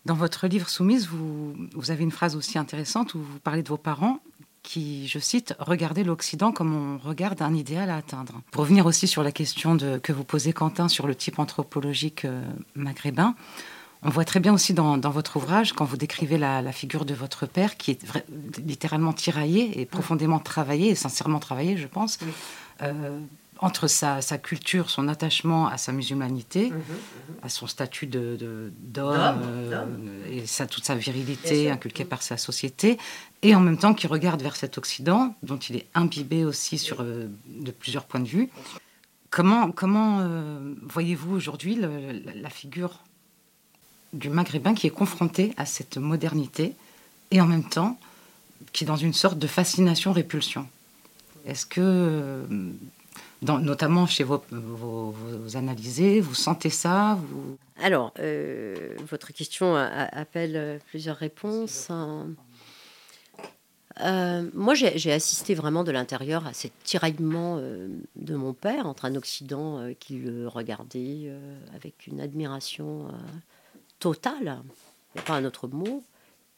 [0.05, 3.69] dans votre livre Soumise, vous, vous avez une phrase aussi intéressante où vous parlez de
[3.69, 4.19] vos parents
[4.63, 8.41] qui, je cite, regardait l'Occident comme on regarde un idéal à atteindre.
[8.51, 12.25] Pour revenir aussi sur la question de, que vous posez, Quentin, sur le type anthropologique
[12.25, 12.43] euh,
[12.75, 13.35] maghrébin,
[14.03, 17.45] on voit très bien aussi dans, votre ouvrage, quand vous décrivez la, figure de votre
[17.45, 17.99] père, qui est
[18.65, 22.17] littéralement tiraillé et profondément travaillé, et sincèrement travaillé, je pense,
[22.81, 23.19] euh,
[23.61, 27.35] entre sa, culture, son attachement à sa musulmanité, mhm, mhm.
[27.43, 29.85] à son statut d'homme de, euh,
[30.29, 32.97] et sa, toute sa virilité inculquée par sa société,
[33.43, 37.01] et en même temps qui regarde vers cet Occident, dont il est imbibé aussi sur,
[37.01, 38.49] euh, de plusieurs points de vue.
[39.29, 42.99] Comment, comment euh, voyez-vous aujourd'hui la figure
[44.11, 46.73] du Maghrébin qui est confronté à cette modernité
[47.29, 47.97] et en même temps
[48.73, 50.67] qui est dans une sorte de fascination-répulsion?
[51.45, 52.45] Est-ce que
[53.41, 55.15] notamment chez vos, vos,
[55.55, 57.57] analysés Vous sentez ça vous...
[57.81, 61.89] Alors, euh, votre question appelle plusieurs réponses.
[63.99, 69.05] Euh, moi, j'ai assisté vraiment de l'intérieur à ces tiraillement euh, de mon père entre
[69.05, 71.31] un Occident qui le regardait
[71.75, 73.07] avec une admiration
[73.99, 74.61] totale,
[75.13, 76.03] il n'y a pas un autre mot,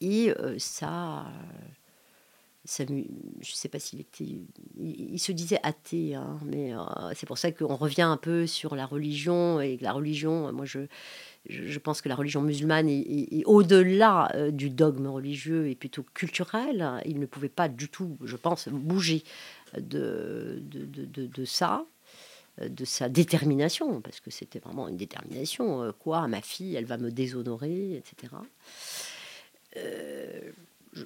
[0.01, 1.25] et ça
[2.65, 3.03] je ne
[3.41, 4.25] sais pas s'il était,
[4.79, 6.79] il, se disait athée, hein, mais euh,
[7.13, 10.51] c'est pour ça qu'on revient un peu sur la religion et la religion.
[10.53, 10.79] Moi, je,
[11.49, 17.01] je pense que la religion musulmane est, au-delà euh, du dogme religieux et plutôt culturel.
[17.05, 19.23] Il ne pouvait pas du tout, je pense, bouger
[19.77, 21.85] de, de, de, de ça
[22.61, 25.81] de sa détermination, parce que c'était vraiment une détermination.
[25.81, 28.33] Euh, quoi, ma fille, elle va me déshonorer, etc.
[29.77, 30.51] Euh,
[30.93, 31.03] je,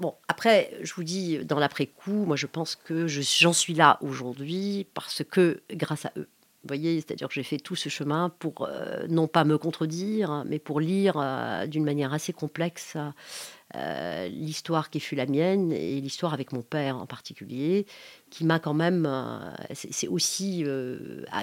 [0.00, 4.86] Bon, après, je vous dis, dans l'après-coup, moi je pense que j'en suis là aujourd'hui
[4.94, 6.26] parce que grâce à eux.
[6.62, 10.44] Vous voyez, c'est-à-dire que j'ai fait tout ce chemin pour euh, non pas me contredire,
[10.46, 12.96] mais pour lire euh, d'une manière assez complexe
[13.74, 17.86] euh, l'histoire qui fut la mienne et l'histoire avec mon père en particulier,
[18.30, 19.08] qui m'a quand même.
[19.72, 20.64] c'est aussi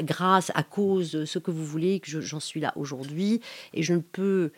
[0.01, 3.41] grâce, à cause de ce que vous voulez, que j'en suis là aujourd'hui.
[3.73, 4.51] Et je ne peux.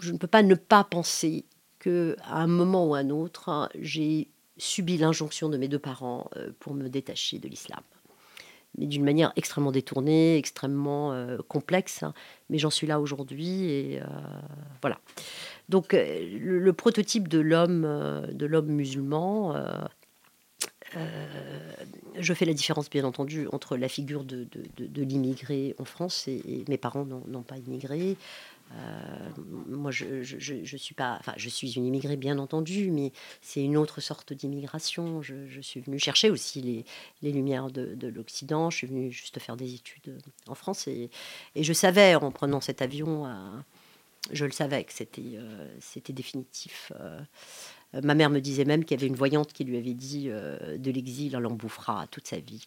[0.00, 1.44] je ne peux pas ne pas penser
[1.86, 6.50] à un moment ou à un autre, j'ai subi l'injonction de mes deux parents euh,
[6.60, 7.80] pour me détacher de l'islam.
[8.78, 12.02] Mais d'une manière extrêmement détournée, extrêmement euh, complexe.
[12.02, 12.12] Hein.
[12.50, 14.06] Mais j'en suis là aujourd'hui et euh,
[14.82, 14.98] voilà.
[15.68, 17.82] Donc le, prototype de l'homme,
[18.30, 19.54] de l'homme musulman.
[20.94, 24.46] je fais la différence, bien entendu, entre la figure de,
[24.94, 28.16] l'immigré en France, et mes parents n'ont pas immigré,
[29.68, 35.22] moi, je, suis une immigrée bien entendu, mais c'est une autre sorte d'immigration.
[35.22, 36.84] Je, suis venue chercher aussi
[37.22, 38.70] les, lumières de, de l'Occident.
[38.70, 41.10] Je suis venue juste faire des études en France et,
[41.56, 43.26] je savais en prenant cet avion,
[44.32, 45.68] je le savais que c'était, euh,
[46.08, 46.92] définitif.
[47.00, 47.20] Euh,
[48.02, 50.90] ma mère me disait même qu'il y avait une voyante qui lui avait dit de
[50.90, 52.66] l'exil, on l'embouffera toute sa vie.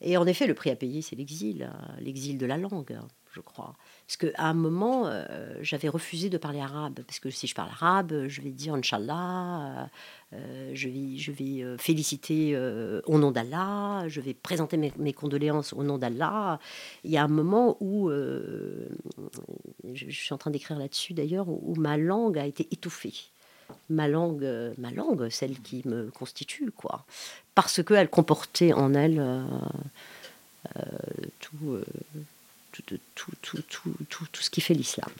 [0.00, 2.98] Et en effet, le prix à payer, c'est l'exil, l'exil de la langue
[3.32, 3.74] je crois.
[4.06, 7.70] Parce qu'à un moment, euh, j'avais refusé de parler arabe, parce que si je parle
[7.70, 9.88] arabe, je vais dire Inch'Allah,
[10.32, 12.56] euh, je vais, je vais euh, féliciter
[13.06, 16.58] au nom d'Allah, je vais présenter mes, condoléances au nom d'Allah.
[17.04, 21.96] Il y a un moment où, je, suis en train d'écrire là-dessus d'ailleurs, où, ma
[21.96, 23.14] langue a été étouffée.
[23.88, 27.06] Ma langue, ma langue, celle qui me constitue, quoi.
[27.54, 29.24] Parce qu'elle comportait en elle
[31.40, 31.78] tout
[32.72, 32.82] tout,
[33.14, 35.10] tout, tout, tout, tout, ce qui fait l'islam.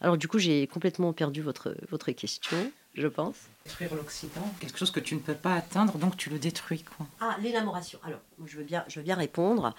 [0.00, 3.36] Alors du coup, j'ai complètement perdu votre, votre question, je pense.
[3.64, 6.82] Détruire l'Occident, quelque chose que tu ne peux pas atteindre, donc tu le détruis.
[6.82, 7.06] Quoi.
[7.20, 7.98] Ah, l'élaboration.
[8.02, 9.74] Alors, je veux bien, je veux bien répondre.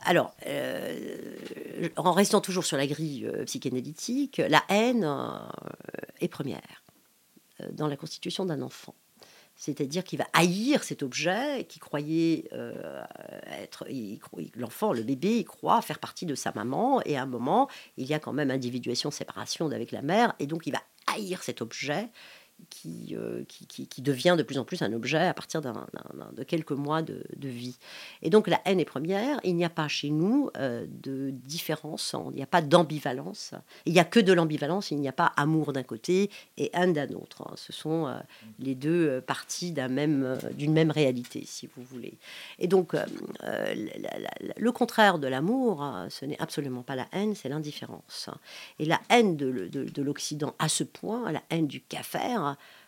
[0.00, 5.38] Alors, euh, en restant toujours sur la grille euh, psychanalytique, la haine euh,
[6.20, 6.82] est première
[7.72, 8.94] dans la constitution d'un enfant.
[9.56, 13.02] C'est-à-dire qu'il va haïr cet objet qui croyait euh,
[13.50, 13.86] être.
[14.54, 18.06] L'enfant, le bébé, il croit faire partie de sa maman, et à un moment, il
[18.06, 21.62] y a quand même individuation, séparation avec la mère, et donc il va haïr cet
[21.62, 22.08] objet
[23.12, 26.72] euh, qui, qui, qui, devient de plus en plus un objet à partir de quelques
[26.72, 27.76] mois de, vie.
[28.22, 32.14] Et donc la haine est première, il n'y a pas chez nous euh, de différence,
[32.30, 33.54] il n'y a pas d'ambivalence,
[33.86, 36.92] il n'y a que de l'ambivalence, il n'y a pas amour d'un côté et haine
[36.92, 37.42] d'un autre.
[37.42, 37.54] Hein.
[37.56, 38.18] Ce sont euh,
[38.58, 40.38] les deux parties d'une même,
[40.68, 42.14] même réalité, si vous voulez.
[42.58, 42.94] Et donc
[44.56, 48.30] le contraire de l'amour, hein, ce n'est absolument pas la haine, c'est l'indifférence.
[48.78, 51.80] Et la haine de, de, de l'Occident à ce point, la haine du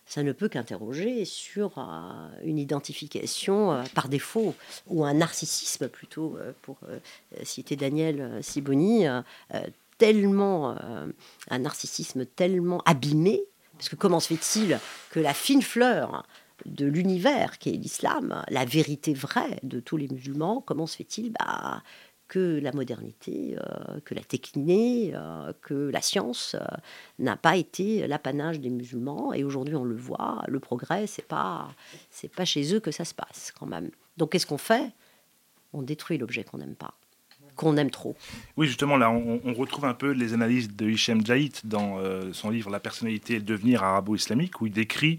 [0.08, 4.54] ça ne peut qu'interroger sur euh, une identification euh, par défaut
[4.86, 6.78] ou un narcissisme plutôt, euh, pour
[7.42, 9.04] citer Daniel Siboni,
[9.98, 10.76] tellement
[11.50, 13.42] un narcissisme tellement abîmé,
[13.74, 14.78] parce que comment se fait-il
[15.10, 16.26] que la fine fleur
[16.64, 21.32] de l'univers qui est l'islam, la vérité vraie de tous les musulmans, comment se fait-il
[21.32, 21.82] bah,
[22.28, 26.64] que la modernité, euh, que la technique, euh, que la science euh,
[27.18, 29.32] n'a pas été l'apanage des musulmans.
[29.32, 31.68] Et aujourd'hui, on le voit, le progrès, c'est pas
[32.10, 33.90] c'est pas chez eux que ça se passe quand même.
[34.18, 34.92] Donc, qu'est-ce qu'on fait?
[35.72, 36.94] On détruit l'objet qu'on n'aime pas
[37.56, 38.14] qu'on aime trop.
[38.56, 41.98] Oui, justement, là, on, retrouve un peu les analyses de Hichem Jaït dans
[42.32, 45.18] son livre La personnalité et le devenir arabo-islamique, où il décrit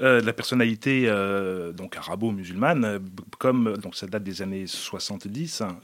[0.00, 2.98] euh, la personnalité euh, donc arabo-musulmane, euh,
[3.38, 5.78] comme donc ça date des années 70, hein,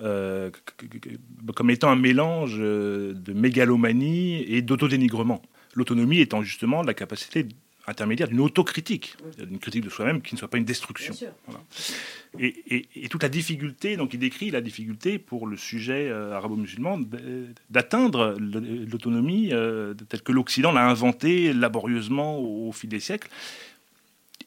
[1.55, 5.43] comme étant un mélange de mégalomanie et d'autodénigrement.
[5.75, 7.47] L'autonomie étant justement la capacité
[7.87, 11.15] intermédiaire d'une autocritique, d'une critique de soi-même qui ne soit pas une destruction.
[12.39, 17.01] Et, toute la difficulté, donc il décrit la difficulté pour le sujet euh, arabo-musulman
[17.71, 23.29] d'atteindre l'autonomie euh, telle que l'Occident l'a inventée laborieusement au, fil des siècles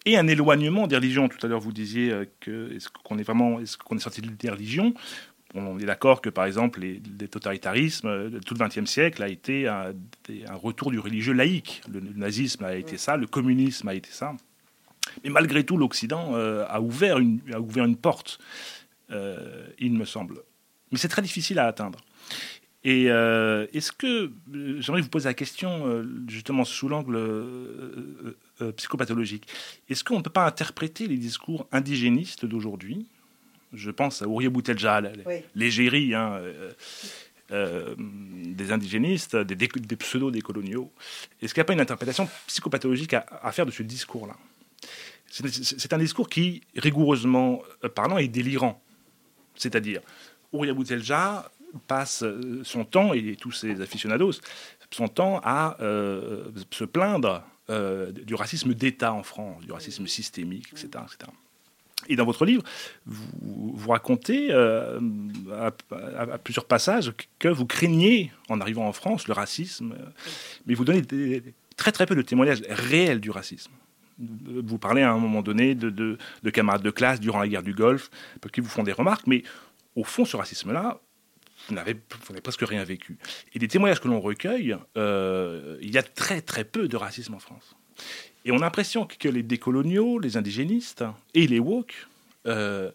[0.05, 1.27] et un éloignement des religions.
[1.29, 4.21] Tout à l'heure, vous disiez euh, que est-ce qu'on est vraiment, est-ce qu'on est sorti
[4.21, 4.93] des religions?
[5.55, 9.67] On est d'accord que, par exemple, les, totalitarismes, euh, tout le XXe siècle a été
[9.67, 9.93] un,
[10.53, 11.83] retour du religieux laïque.
[11.91, 14.35] Le, nazisme a été ça, le communisme a été ça.
[15.23, 18.39] Mais malgré tout, l'Occident euh, a, ouvert une, a ouvert une porte,
[19.77, 20.39] il me semble.
[20.91, 21.99] Mais c'est très difficile à atteindre.
[22.83, 24.31] Et est-ce que,
[24.79, 27.15] j'aimerais vous poser la question, justement sous l'angle
[28.77, 29.47] psychopathologique,
[29.89, 33.07] est-ce qu'on ne peut pas interpréter les discours indigénistes d'aujourd'hui?
[33.73, 35.01] Je pense à Ourié Boutelja,
[35.55, 36.71] l'égérie hein, euh,
[37.51, 40.91] euh, des indigénistes, des, pseudo-décoloniaux.
[41.41, 44.35] Est-ce qu'il n'y a pas une interprétation psychopathologique à, faire de ce discours-là?
[45.27, 48.79] C'est un discours qui, rigoureusement euh, parlant, est délirant.
[49.55, 50.01] C'est-à-dire,
[50.51, 51.51] Ouria Boutelja
[51.87, 52.23] passe
[52.61, 54.33] son temps, et tous ses aficionados,
[54.91, 61.03] son temps à se plaindre du racisme d'État en France, du racisme systémique, etc.
[61.05, 61.31] etc.
[62.07, 62.63] Et dans votre livre,
[63.05, 64.99] vous, vous racontez euh,
[65.51, 69.95] à, plusieurs passages que vous craignez, en arrivant en France, le racisme,
[70.65, 71.01] mais vous donnez
[71.77, 73.71] très très peu de témoignages réels du racisme.
[74.19, 77.73] Vous parlez à un moment donné de, de, camarades de classe durant la guerre du
[77.73, 78.09] Golfe,
[78.51, 79.43] qui vous font des remarques, mais
[79.95, 80.99] au fond, ce racisme-là,
[81.67, 83.17] vous n'avez presque rien vécu.
[83.53, 87.33] Et des témoignages que l'on recueille, euh, il y a très très peu de racisme
[87.33, 87.75] en France.
[88.45, 92.07] Et on a l'impression que les décoloniaux, les indigénistes et les woke
[92.45, 92.91] euh,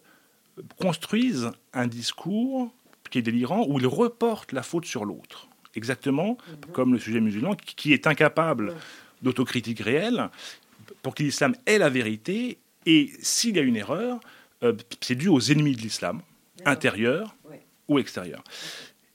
[0.79, 2.71] construisent un discours
[3.09, 5.47] qui est délirant où ils reportent la faute sur l'autre.
[5.75, 6.71] Exactement mhm.
[6.73, 8.75] comme le sujet musulman qui est incapable
[9.21, 10.29] d'autocritique réelle
[11.01, 12.57] pour que l'islam ait la vérité.
[12.85, 14.19] Et s'il y a une erreur,
[14.63, 16.21] euh, c'est dû aux ennemis de l'islam,
[16.65, 17.35] intérieurs
[17.89, 18.43] ou extérieurs.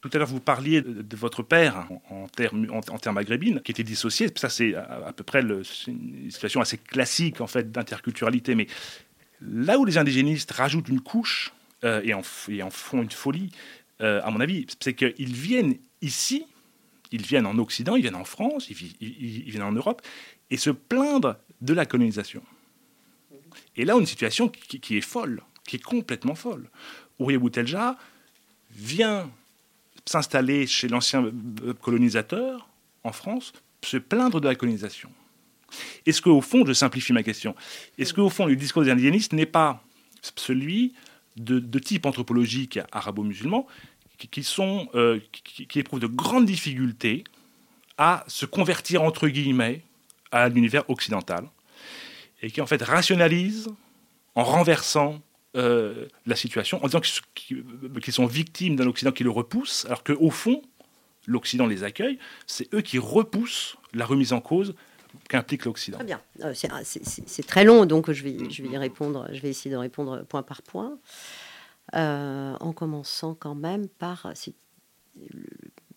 [0.04, 4.28] Tout à l'heure, vous parliez de, votre père en, termes en, qui était dissocié.
[4.36, 8.54] Ça, c'est à, peu près une situation assez classique en fait d'interculturalité.
[8.54, 8.66] Mais
[9.40, 11.54] là où les indigénistes rajoutent une couche
[11.84, 13.50] euh, et, en, font une folie,
[14.02, 16.44] euh, à mon avis, c'est qu'ils viennent ici,
[17.10, 20.02] ils viennent en Occident, ils viennent en France, ils, viennent en Europe,
[20.50, 22.42] et se plaindre de la colonisation.
[23.74, 26.68] Et là, une situation qui, est folle, qui est complètement folle.
[27.18, 27.96] Boutelja
[28.74, 29.30] vient
[30.06, 31.30] s'installer chez l'ancien
[31.80, 32.68] colonisateur
[33.04, 33.52] en France,
[33.82, 35.10] se plaindre de la colonisation.
[36.06, 37.54] Est-ce qu'au fond, je simplifie ma question,
[37.98, 39.82] est-ce qu'au fond, le discours des indigénistes n'est pas
[40.36, 40.94] celui
[41.36, 43.66] de, type anthropologique arabo-musulman
[44.94, 47.24] euh, qui, qui, éprouvent de grandes difficultés
[47.98, 49.82] à se convertir, entre guillemets,
[50.30, 51.48] à l'univers occidental,
[52.42, 53.70] et qui en fait rationalisent
[54.34, 55.20] en renversant
[55.56, 57.00] euh, la situation en disant
[57.34, 60.62] qu'ils sont victimes d'un Occident qui le repousse, alors qu'au fond,
[61.26, 64.74] l'Occident les accueille, c'est eux qui repoussent la remise en cause
[65.28, 65.98] qu'implique l'Occident.
[65.98, 66.20] Très bien.
[66.42, 70.98] Euh, c'est très long, donc je vais, essayer de répondre point par point,
[71.94, 74.32] euh, en commençant quand même par,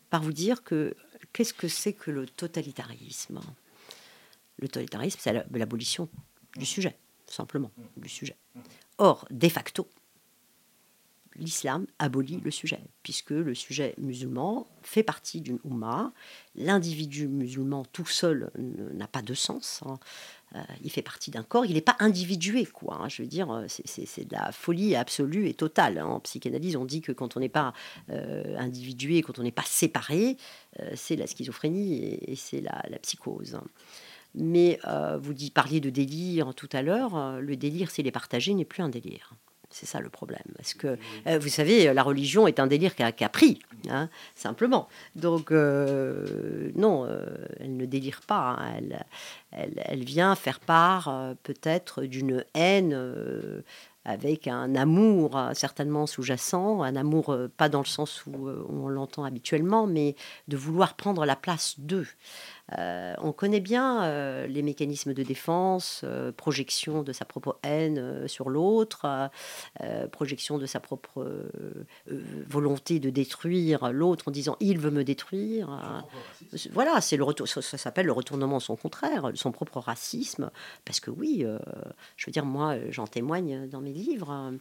[0.09, 0.95] par vous dire que
[1.33, 3.39] qu'est-ce que c'est que le totalitarisme?
[4.59, 6.09] Le totalitarisme, c'est l'abolition
[6.55, 6.95] du sujet,
[7.29, 8.35] simplement, du sujet.
[8.97, 9.87] Or, de facto,
[11.37, 16.11] l'islam abolit le sujet, puisque le sujet musulman fait partie d'une Ummah.
[16.55, 19.81] L'individu musulman tout seul n'a pas de sens.
[19.85, 19.99] Hein.
[20.55, 22.99] Euh, il fait partie d'un corps, il n'est pas individué, quoi.
[23.01, 23.09] Hein.
[23.09, 25.97] Je veux dire, c'est de la folie absolue et totale.
[25.97, 26.05] Hein.
[26.05, 27.73] En psychanalyse, on dit que quand on n'est pas
[28.09, 30.37] euh, individué, quand on n'est pas séparé,
[30.79, 33.59] euh, c'est la schizophrénie et, c'est la, la, psychose.
[34.37, 37.17] Mais euh, vous dit, parliez de délire tout à l'heure.
[37.17, 39.33] Euh, le délire, s'il est partagé, n'est plus un délire.
[39.71, 40.43] C'est ça le problème.
[40.55, 43.59] Parce que, euh, vous savez, la religion est un délire qui a, pris,
[43.89, 44.87] hein, simplement.
[45.15, 47.07] Donc, non,
[47.59, 48.57] elle ne délire pas.
[48.59, 48.79] Hein.
[49.51, 53.63] Elle, elle, vient faire part peut-être d'une haine
[54.05, 59.85] avec un amour certainement sous-jacent, un amour pas dans le sens où on l'entend habituellement,
[59.85, 60.15] mais
[60.47, 62.07] de vouloir prendre la place d'eux.
[62.77, 68.27] Euh, on connaît bien euh, les mécanismes de défense, euh, projection de sa propre haine
[68.27, 69.29] sur l'autre,
[70.11, 71.25] projection de sa propre
[72.47, 76.03] volonté de détruire l'autre en disant il veut me détruire.
[76.71, 80.51] voilà, c'est le retour, ça, s'appelle le retournement son contraire, son propre racisme.
[80.85, 81.45] Parce que oui,
[82.15, 84.53] je veux dire, moi, j'en témoigne dans mes livres.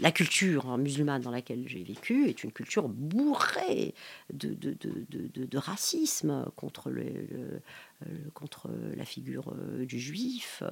[0.00, 3.94] la culture musulmane dans laquelle j'ai vécu est une culture bourrée
[4.32, 4.74] de, de,
[5.44, 7.60] de racisme racisme, contre, le,
[8.34, 10.62] contre la figure du juif,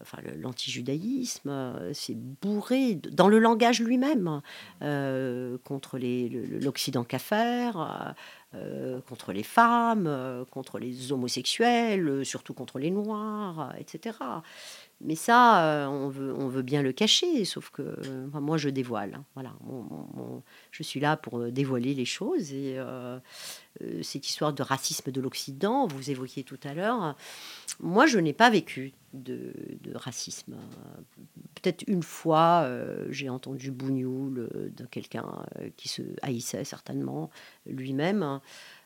[0.00, 1.90] enfin l'antijudaïsme.
[1.92, 4.40] C'est bourré dans le langage lui-même,
[5.64, 8.14] contre l'Occident qu'affaire.
[9.08, 14.18] contre les femmes, contre les homosexuels, surtout contre les noirs, etc.
[15.04, 16.08] Mais ça, euh, on,
[16.48, 19.20] veut, bien le cacher, sauf que euh, moi, je dévoile.
[19.34, 19.52] Voilà,
[20.70, 22.52] je suis là pour euh, dévoiler les choses.
[22.52, 22.78] Et
[24.02, 27.16] cette histoire de racisme de l'Occident, vous évoquiez tout à l'heure,
[27.80, 29.52] moi, je n'ai pas vécu de,
[29.94, 30.54] racisme.
[31.54, 32.68] Peut-être une fois,
[33.08, 35.44] j'ai entendu bougnoul de quelqu'un
[35.76, 37.30] qui se haïssait certainement
[37.66, 38.40] lui-même.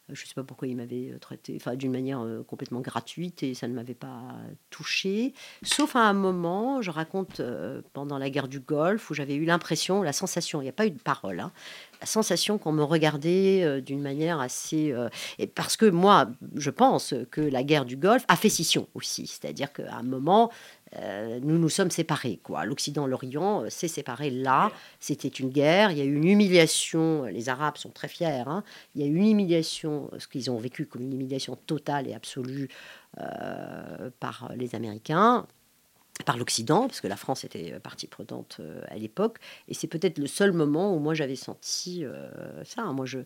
[0.09, 3.43] Je ne sais pas pourquoi il m'avait euh, traité enfin, d'une manière euh, complètement gratuite
[3.43, 4.37] et ça ne m'avait pas
[4.71, 5.35] touché.
[5.63, 9.45] Sauf à un moment, je raconte euh, pendant la guerre du Golfe, où j'avais eu
[9.45, 11.51] l'impression, la sensation, il n'y a pas eu de parole, hein,
[12.01, 14.95] la sensation qu'on me regardait d'une manière assez...
[15.39, 19.27] et parce que moi, je pense que la guerre du Golfe a fait scission aussi.
[19.27, 20.53] C'est-à-dire qu'à un moment,
[20.99, 22.39] euh, nous nous sommes séparés.
[22.43, 22.65] Quoi.
[22.65, 24.71] L'Occident, l'Orient euh, s'est séparé là.
[25.01, 25.91] C'était une guerre.
[25.91, 27.25] Il y a eu une humiliation.
[27.25, 28.45] Les Arabes sont très fiers.
[28.47, 28.63] Hein.
[28.95, 32.15] Il y a eu une humiliation, ce qu'ils ont vécu comme une humiliation totale et
[32.15, 32.69] absolue
[33.21, 35.47] euh, par les Américains
[36.25, 39.37] par l'Occident, parce que la France était partie prenante à l'époque,
[39.69, 42.05] et c'est peut-être le seul moment où moi j'avais senti
[42.65, 42.85] ça.
[42.85, 43.19] Moi, je,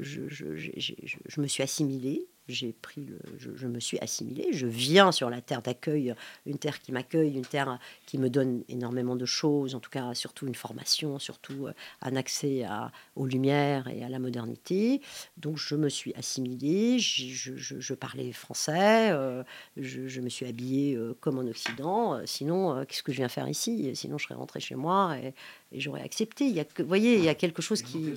[0.00, 4.48] je, je, je, me suis assimilée, j'ai pris le, je, me suis assimilée.
[4.52, 6.14] Je viens sur la terre d'accueil,
[6.46, 10.14] une terre qui m'accueille, une terre qui me donne énormément de choses, en tout cas
[10.14, 15.02] surtout une formation, surtout euh, un accès à, aux lumières et à la modernité.
[15.36, 19.42] Donc je me suis assimilée, je, je, parlais français, euh,
[19.76, 22.20] je, me suis habillée euh, comme en Occident.
[22.24, 23.94] Sinon, qu'est-ce que je viens faire ici?
[23.94, 25.34] Sinon, je serais rentrée chez moi et,
[25.72, 26.46] j'aurais accepté.
[26.46, 28.14] Il y a, vous voyez, il y a quelque chose qui...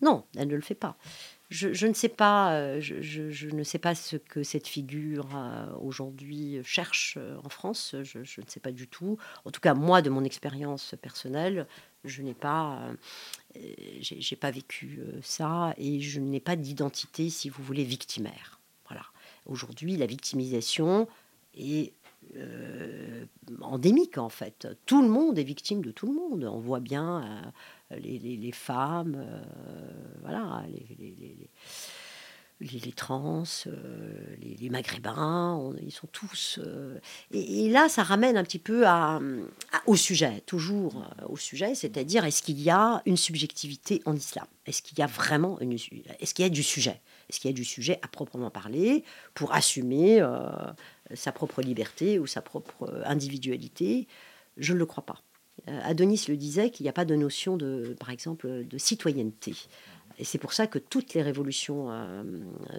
[0.00, 0.96] Non, elle ne le fait pas
[1.48, 6.60] je, ne sais pas, euh, je, ne sais pas ce que cette figure euh, aujourd'hui
[6.62, 7.94] cherche euh, en France.
[8.02, 9.16] Je, ne sais pas du tout.
[9.46, 11.66] En tout cas, moi, de mon expérience personnelle,
[12.04, 12.90] je n'ai pas,
[14.00, 18.60] j'ai pas vécu ça et je n'ai pas d'identité, si vous voulez, victimaire.
[18.88, 19.04] Voilà.
[19.46, 21.08] Aujourd'hui, la victimisation
[21.56, 21.92] est
[23.62, 24.68] endémique en fait.
[24.86, 26.44] Tout le monde est victime de tout le monde.
[26.44, 27.52] On voit bien
[27.96, 29.42] les, femmes, euh,
[30.22, 31.50] voilà, les,
[32.60, 36.58] les, trans, euh, les, maghrébins, ils sont tous.
[36.62, 36.98] Euh,
[37.30, 39.20] et, là, ça ramène un petit peu à,
[39.86, 44.46] au sujet, toujours au sujet, c'est-à-dire est-ce qu'il y a une subjectivité en islam?
[44.66, 47.00] Est-ce qu'il y a vraiment une, est-ce qu'il y a du sujet?
[47.30, 50.22] Est-ce qu'il y a du sujet à proprement parler pour assumer
[51.14, 54.08] sa propre liberté ou sa propre individualité?
[54.56, 55.22] Je ne le crois pas.
[55.68, 59.54] Euh, Adonis le disait qu'il n'y a pas de notion de, par exemple, de citoyenneté.
[60.18, 62.22] Et c'est pour ça que toutes les révolutions euh,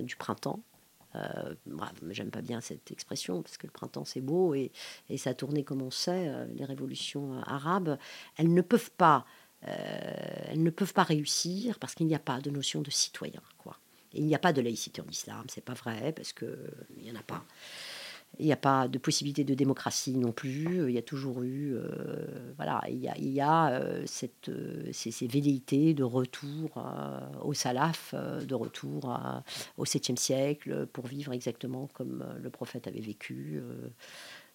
[0.02, 0.62] du printemps,
[1.16, 1.56] euh,
[2.12, 4.72] j'aime pas bien cette expression parce que le printemps c'est beau et,
[5.10, 7.98] et, ça a tourné comme on sait, les révolutions arabes,
[8.38, 9.26] elles ne peuvent pas,
[9.64, 13.80] elles ne peuvent pas réussir parce qu'il n'y a pas de notion de citoyen, quoi.
[14.14, 16.60] il n'y a pas de laïcité en islam, c'est pas vrai parce que
[16.98, 17.44] il n'y en a pas.
[18.40, 20.88] Il n'y a pas de possibilité de démocratie non plus.
[20.88, 24.48] Il y a toujours eu, euh, voilà, il y a, il y a euh, cette,
[24.48, 26.82] euh, ces, ces, velléités de retour
[27.44, 29.20] au salaf, de retour
[29.78, 33.62] au 7e siècle pour vivre exactement comme le prophète avait vécu.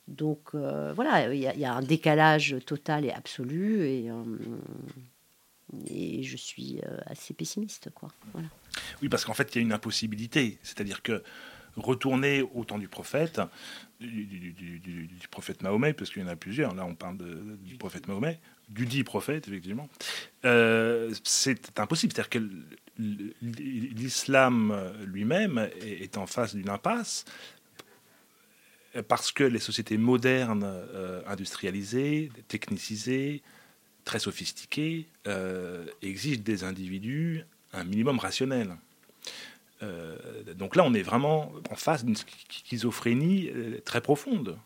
[0.09, 4.11] donc voilà, il y, a, un décalage total et absolu et,
[5.89, 8.09] et je suis assez pessimiste, quoi.
[9.03, 11.23] Oui, parce qu'en fait, il y a une impossibilité, c'est-à-dire que
[11.77, 13.41] retourner au temps du prophète,
[14.01, 17.19] du, prophète Mahomet, parce qu'il y en a plusieurs, là on parle
[17.63, 19.89] du prophète Mahomet, du dit prophète, effectivement,
[20.45, 22.13] euh, c'est impossible.
[22.15, 22.49] C'est-à-dire que
[23.43, 27.25] l'islam lui-même est en face d'une impasse,
[29.03, 33.43] parce que les sociétés modernes, euh, industrialisées, technicisées,
[34.05, 38.77] très sophistiquées, euh, exigent des individus un minimum rationnel.
[39.83, 40.17] Euh,
[40.57, 42.17] donc là, on est vraiment en face d'une
[42.49, 44.59] schizophrénie euh, très profonde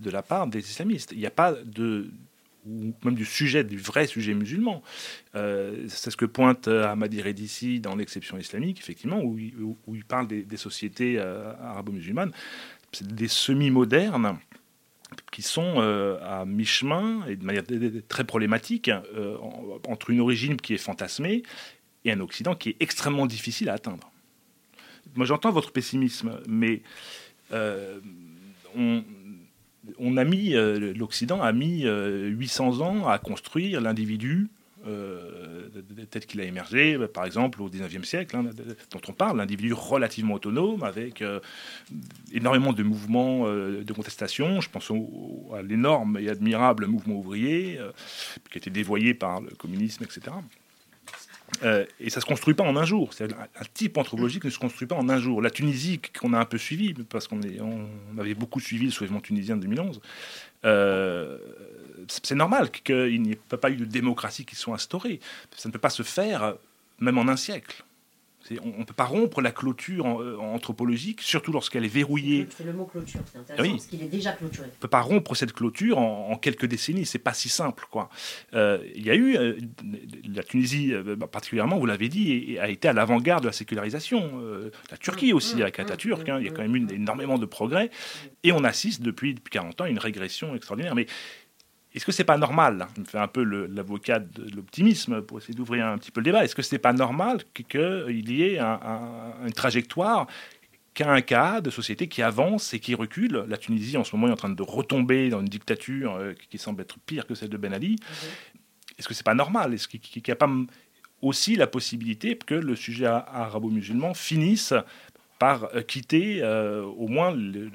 [0.00, 1.12] de la part des islamistes.
[1.12, 2.10] Il n'y a pas de
[2.66, 4.82] ou même du sujet, du vrai sujet musulman.
[5.34, 10.02] Euh, c'est ce que pointe Ahmadi Redissi dans l'exception islamique, effectivement, où il, où il
[10.02, 12.32] parle des, sociétés arabo-musulmanes,
[13.02, 14.38] des semi-modernes
[15.30, 15.78] qui sont
[16.22, 17.64] à mi-chemin et de manière
[18.08, 18.90] très problématique
[19.86, 21.42] entre une origine qui est fantasmée
[22.06, 24.10] et un Occident qui est extrêmement difficile à atteindre
[25.16, 26.82] moi j'entends votre pessimisme, mais
[27.52, 28.00] euh,
[29.98, 34.48] on, a mis, euh, l'Occident a mis 800 euh, ans à construire l'individu
[36.10, 38.44] tel qu'il a émergé, par exemple, au XIXe siècle, hein,
[38.90, 41.24] dont on parle, l'individu relativement autonome, avec
[42.32, 44.60] énormément de mouvements de contestation.
[44.60, 44.92] Je pense
[45.56, 47.80] à l'énorme et admirable mouvement ouvrier,
[48.50, 50.32] qui a été dévoyé par le communisme, etc.
[51.62, 53.10] Euh, et ça se construit pas en un jour.
[53.20, 55.40] Un, un type anthropologique ne se construit pas en un jour.
[55.40, 59.20] La Tunisie, qu'on a un peu suivi, parce qu'on on avait beaucoup suivi le soulèvement
[59.20, 60.00] tunisien de 2011,
[60.64, 61.38] euh,
[62.08, 65.20] c'est normal qu'il n'y ait pas eu de démocratie qui soit instaurée.
[65.56, 66.54] Ça ne peut pas se faire
[67.00, 67.84] même en un siècle.
[68.62, 72.46] On ne peut pas rompre la clôture euh, anthropologique, surtout lorsqu'elle est verrouillée.
[72.54, 74.66] C'est le mot clôture, c'est intéressant, parce qu'il est déjà clôturé.
[74.66, 77.86] On ne peut pas rompre cette clôture en, quelques décennies, c'est pas si simple.
[77.90, 78.10] quoi.
[78.52, 79.56] Euh, il y a eu, euh,
[80.24, 84.42] la Tunisie bah, particulièrement, vous l'avez dit, a été à l'avant-garde de la sécularisation.
[84.90, 86.86] la Turquie mmh, aussi, mmh, avec Atatürk, mmh, hein, il y a quand même eu
[86.92, 87.90] énormément de progrès,
[88.42, 90.94] et on assiste depuis, depuis 40 ans à une régression extraordinaire.
[90.94, 91.06] Mais
[91.94, 95.54] est-ce que c'est pas normal Je me fais un peu l'avocat de l'optimisme pour essayer
[95.54, 96.44] d'ouvrir un petit peu le débat.
[96.44, 100.26] Est-ce que c'est pas normal qu'il y ait une trajectoire
[100.92, 103.44] qu'à un cas de société qui avance et qui recule?
[103.48, 106.58] La Tunisie, en ce moment, est en train de retomber dans une dictature euh, qui
[106.58, 107.96] semble être pire que celle de Ben Ali.
[108.98, 109.72] Est-ce que c'est pas normal?
[109.74, 110.50] Est-ce qu'il n'y a pas
[111.22, 114.74] aussi la possibilité que le sujet arabo-musulman finisse
[115.38, 117.70] par euh, quitter euh, au moins le,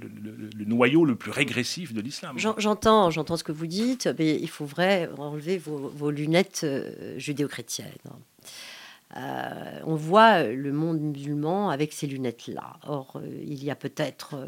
[0.66, 2.38] noyau le plus régressif de l'islam.
[2.38, 7.90] J'entends, j'entends ce que vous dites, mais il faut vrai enlever vos, lunettes euh, judéo-chrétiennes.
[9.16, 12.78] on voit le monde musulman avec ces lunettes-là.
[12.88, 14.46] Or, il y a peut-être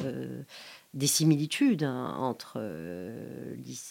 [0.94, 2.60] des similitudes hein, entre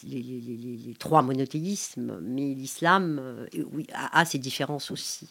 [0.03, 3.47] les, trois monothéismes, mais l'islam
[3.93, 5.29] a, ses différences aussi.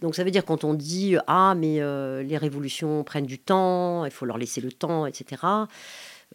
[0.00, 4.04] Donc ça veut dire quand on dit ah mais euh, les révolutions prennent du temps,
[4.04, 5.42] il faut leur laisser le temps, etc.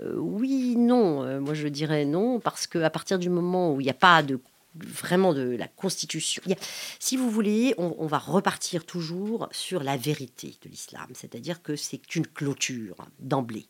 [0.01, 1.23] Euh, oui, non.
[1.23, 4.23] Euh, moi je dirais non parce qu'à partir du moment où il n'y a pas
[4.23, 4.39] de
[4.75, 6.43] vraiment de la constitution,
[6.99, 12.13] si vous voulez, on, va repartir toujours sur la vérité de l'islam, c'est-à-dire que c'est
[12.17, 13.67] une clôture d'emblée.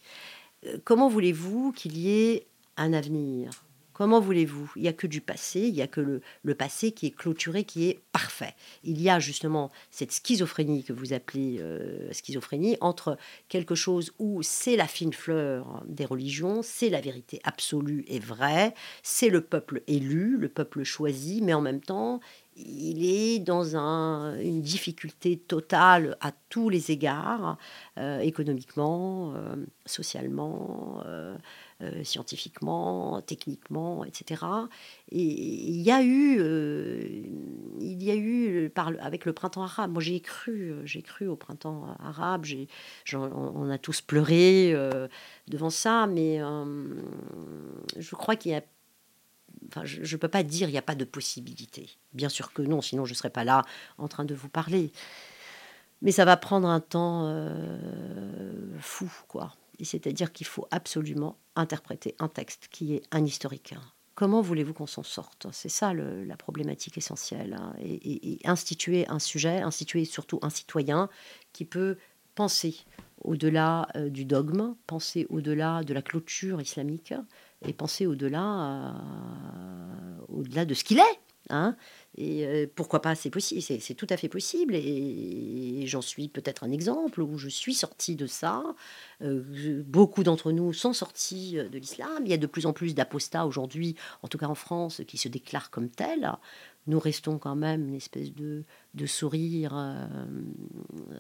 [0.83, 3.64] comment voulez-vous qu'il y ait un avenir
[3.95, 4.73] Comment voulez-vous?
[4.75, 7.63] Il n'y a que du passé, il n'y a que le, passé qui est clôturé,
[7.63, 8.53] qui est parfait.
[8.83, 13.17] Il y a justement cette schizophrénie que vous appelez euh, schizophrénie entre
[13.47, 18.73] quelque chose où c'est la fine fleur des religions, c'est la vérité absolue et vraie,
[19.01, 22.19] c'est le peuple élu, le peuple choisi, mais en même temps,
[22.57, 27.57] il est dans une difficulté totale à tous les égards,
[27.97, 31.01] euh, économiquement, euh, socialement,
[32.03, 34.43] scientifiquement, techniquement, etc.
[35.11, 36.39] Et il y a eu,
[37.80, 39.91] il y a eu avec le printemps arabe.
[39.91, 42.45] Moi, j'ai cru, j'ai cru au printemps arabe.
[43.13, 44.73] on, a tous pleuré
[45.47, 46.39] devant ça, mais
[47.97, 48.61] je crois qu'il y a
[49.84, 51.89] je ne peux pas dire il n'y a pas de possibilité.
[52.13, 53.63] Bien sûr que non, sinon je ne serais pas là
[53.97, 54.91] en train de vous parler.
[56.01, 59.55] Mais ça va prendre un temps euh, fou, quoi.
[59.84, 63.76] C'est-à-dire qu'il faut absolument interpréter un texte qui est un historique.
[64.15, 65.47] Comment voulez-vous qu'on s'en sorte?
[65.51, 67.57] C'est ça la problématique essentielle.
[67.59, 67.73] Hein.
[67.82, 71.09] Et, instituer un sujet, instituer surtout un citoyen
[71.51, 71.97] qui peut
[72.34, 72.78] penser
[73.23, 77.13] au-delà euh, du dogme, penser au-delà de la clôture islamique,
[77.65, 81.19] et penser au-delà, euh, au-delà de ce qu'il est.
[81.49, 81.75] Hein
[82.17, 84.73] et euh, pourquoi pas C'est possible, c'est tout à fait possible.
[84.75, 88.63] Et, j'en suis peut-être un exemple où je suis sortie de ça.
[89.21, 92.23] Euh, beaucoup d'entre nous sont sortis de l'islam.
[92.25, 95.17] Il y a de plus en plus d'apostats aujourd'hui, en tout cas en France, qui
[95.17, 96.31] se déclarent comme tels.
[96.87, 99.75] Nous restons quand même une espèce de, de sourire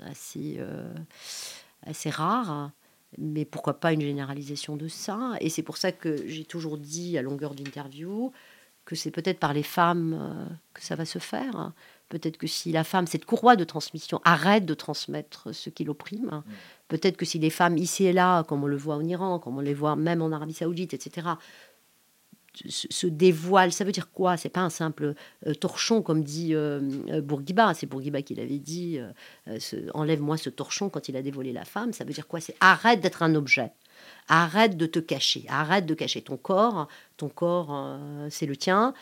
[0.05, 0.59] assez,
[1.83, 2.71] assez rare
[3.17, 5.33] mais pourquoi pas une généralisation de ça?
[5.39, 8.31] Et c'est pour ça que j'ai toujours dit à longueur d'interview
[8.85, 11.71] que c'est peut-être par les femmes euh, que ça va se faire.
[12.09, 16.27] Peut-être que si la femme, cette courroie de transmission, arrête de transmettre ce qui l'opprime,
[16.27, 16.43] mm.
[16.87, 19.57] peut-être que si les femmes ici et là, comme on le voit en Iran, comme
[19.57, 21.29] on les voit même en Arabie Saoudite, etc.,
[22.69, 23.73] se dévoile.
[23.73, 24.37] Ça veut dire quoi?
[24.37, 25.13] C'est pas un simple
[25.45, 26.79] euh, torchon comme dit euh,
[27.21, 27.73] Bourguiba.
[27.73, 28.97] C'est Bourguiba qui l'avait dit.
[29.93, 31.91] Enlève-moi ce torchon quand il a dévolé la femme.
[31.91, 32.39] Ça veut dire quoi?
[32.39, 33.73] C'est arrête d'être un objet.
[34.27, 35.45] Arrête de te cacher.
[35.49, 36.87] Arrête de cacher ton corps.
[37.17, 37.99] Ton corps,
[38.29, 38.93] c'est le tien.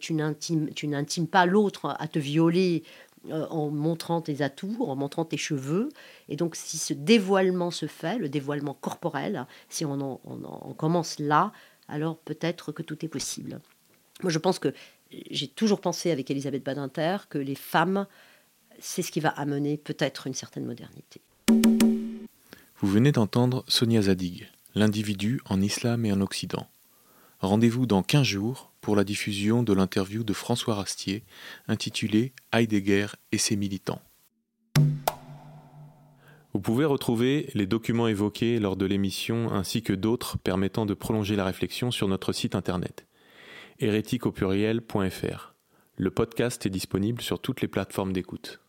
[0.00, 2.82] tu n'intimes pas l'autre à te violer
[3.30, 5.88] en montrant tes atouts, en montrant tes cheveux.
[6.28, 11.52] Et donc, si ce dévoilement se fait, le dévoilement corporel, si on, on commence là,
[11.88, 13.60] alors peut-être que tout est possible.
[14.22, 14.72] Moi, je pense que
[15.30, 18.06] j'ai toujours pensé avec Elisabeth Badinter que les femmes,
[18.78, 21.20] c'est ce qui va amener peut-être une certaine modernité.
[22.84, 26.68] Vous venez d'entendre Sonia Zadig, l'individu en islam et en Occident.
[27.40, 31.24] Rendez-vous dans 15 jours pour la diffusion de l'interview de François Rastier
[31.66, 34.02] intitulée Heidegger et ses militants.
[36.52, 41.36] Vous pouvez retrouver les documents évoqués lors de l'émission ainsi que d'autres permettant de prolonger
[41.36, 43.06] la réflexion sur notre site internet
[43.78, 44.24] hérétique
[45.96, 48.60] Le podcast est disponible sur toutes les plateformes d'écoute.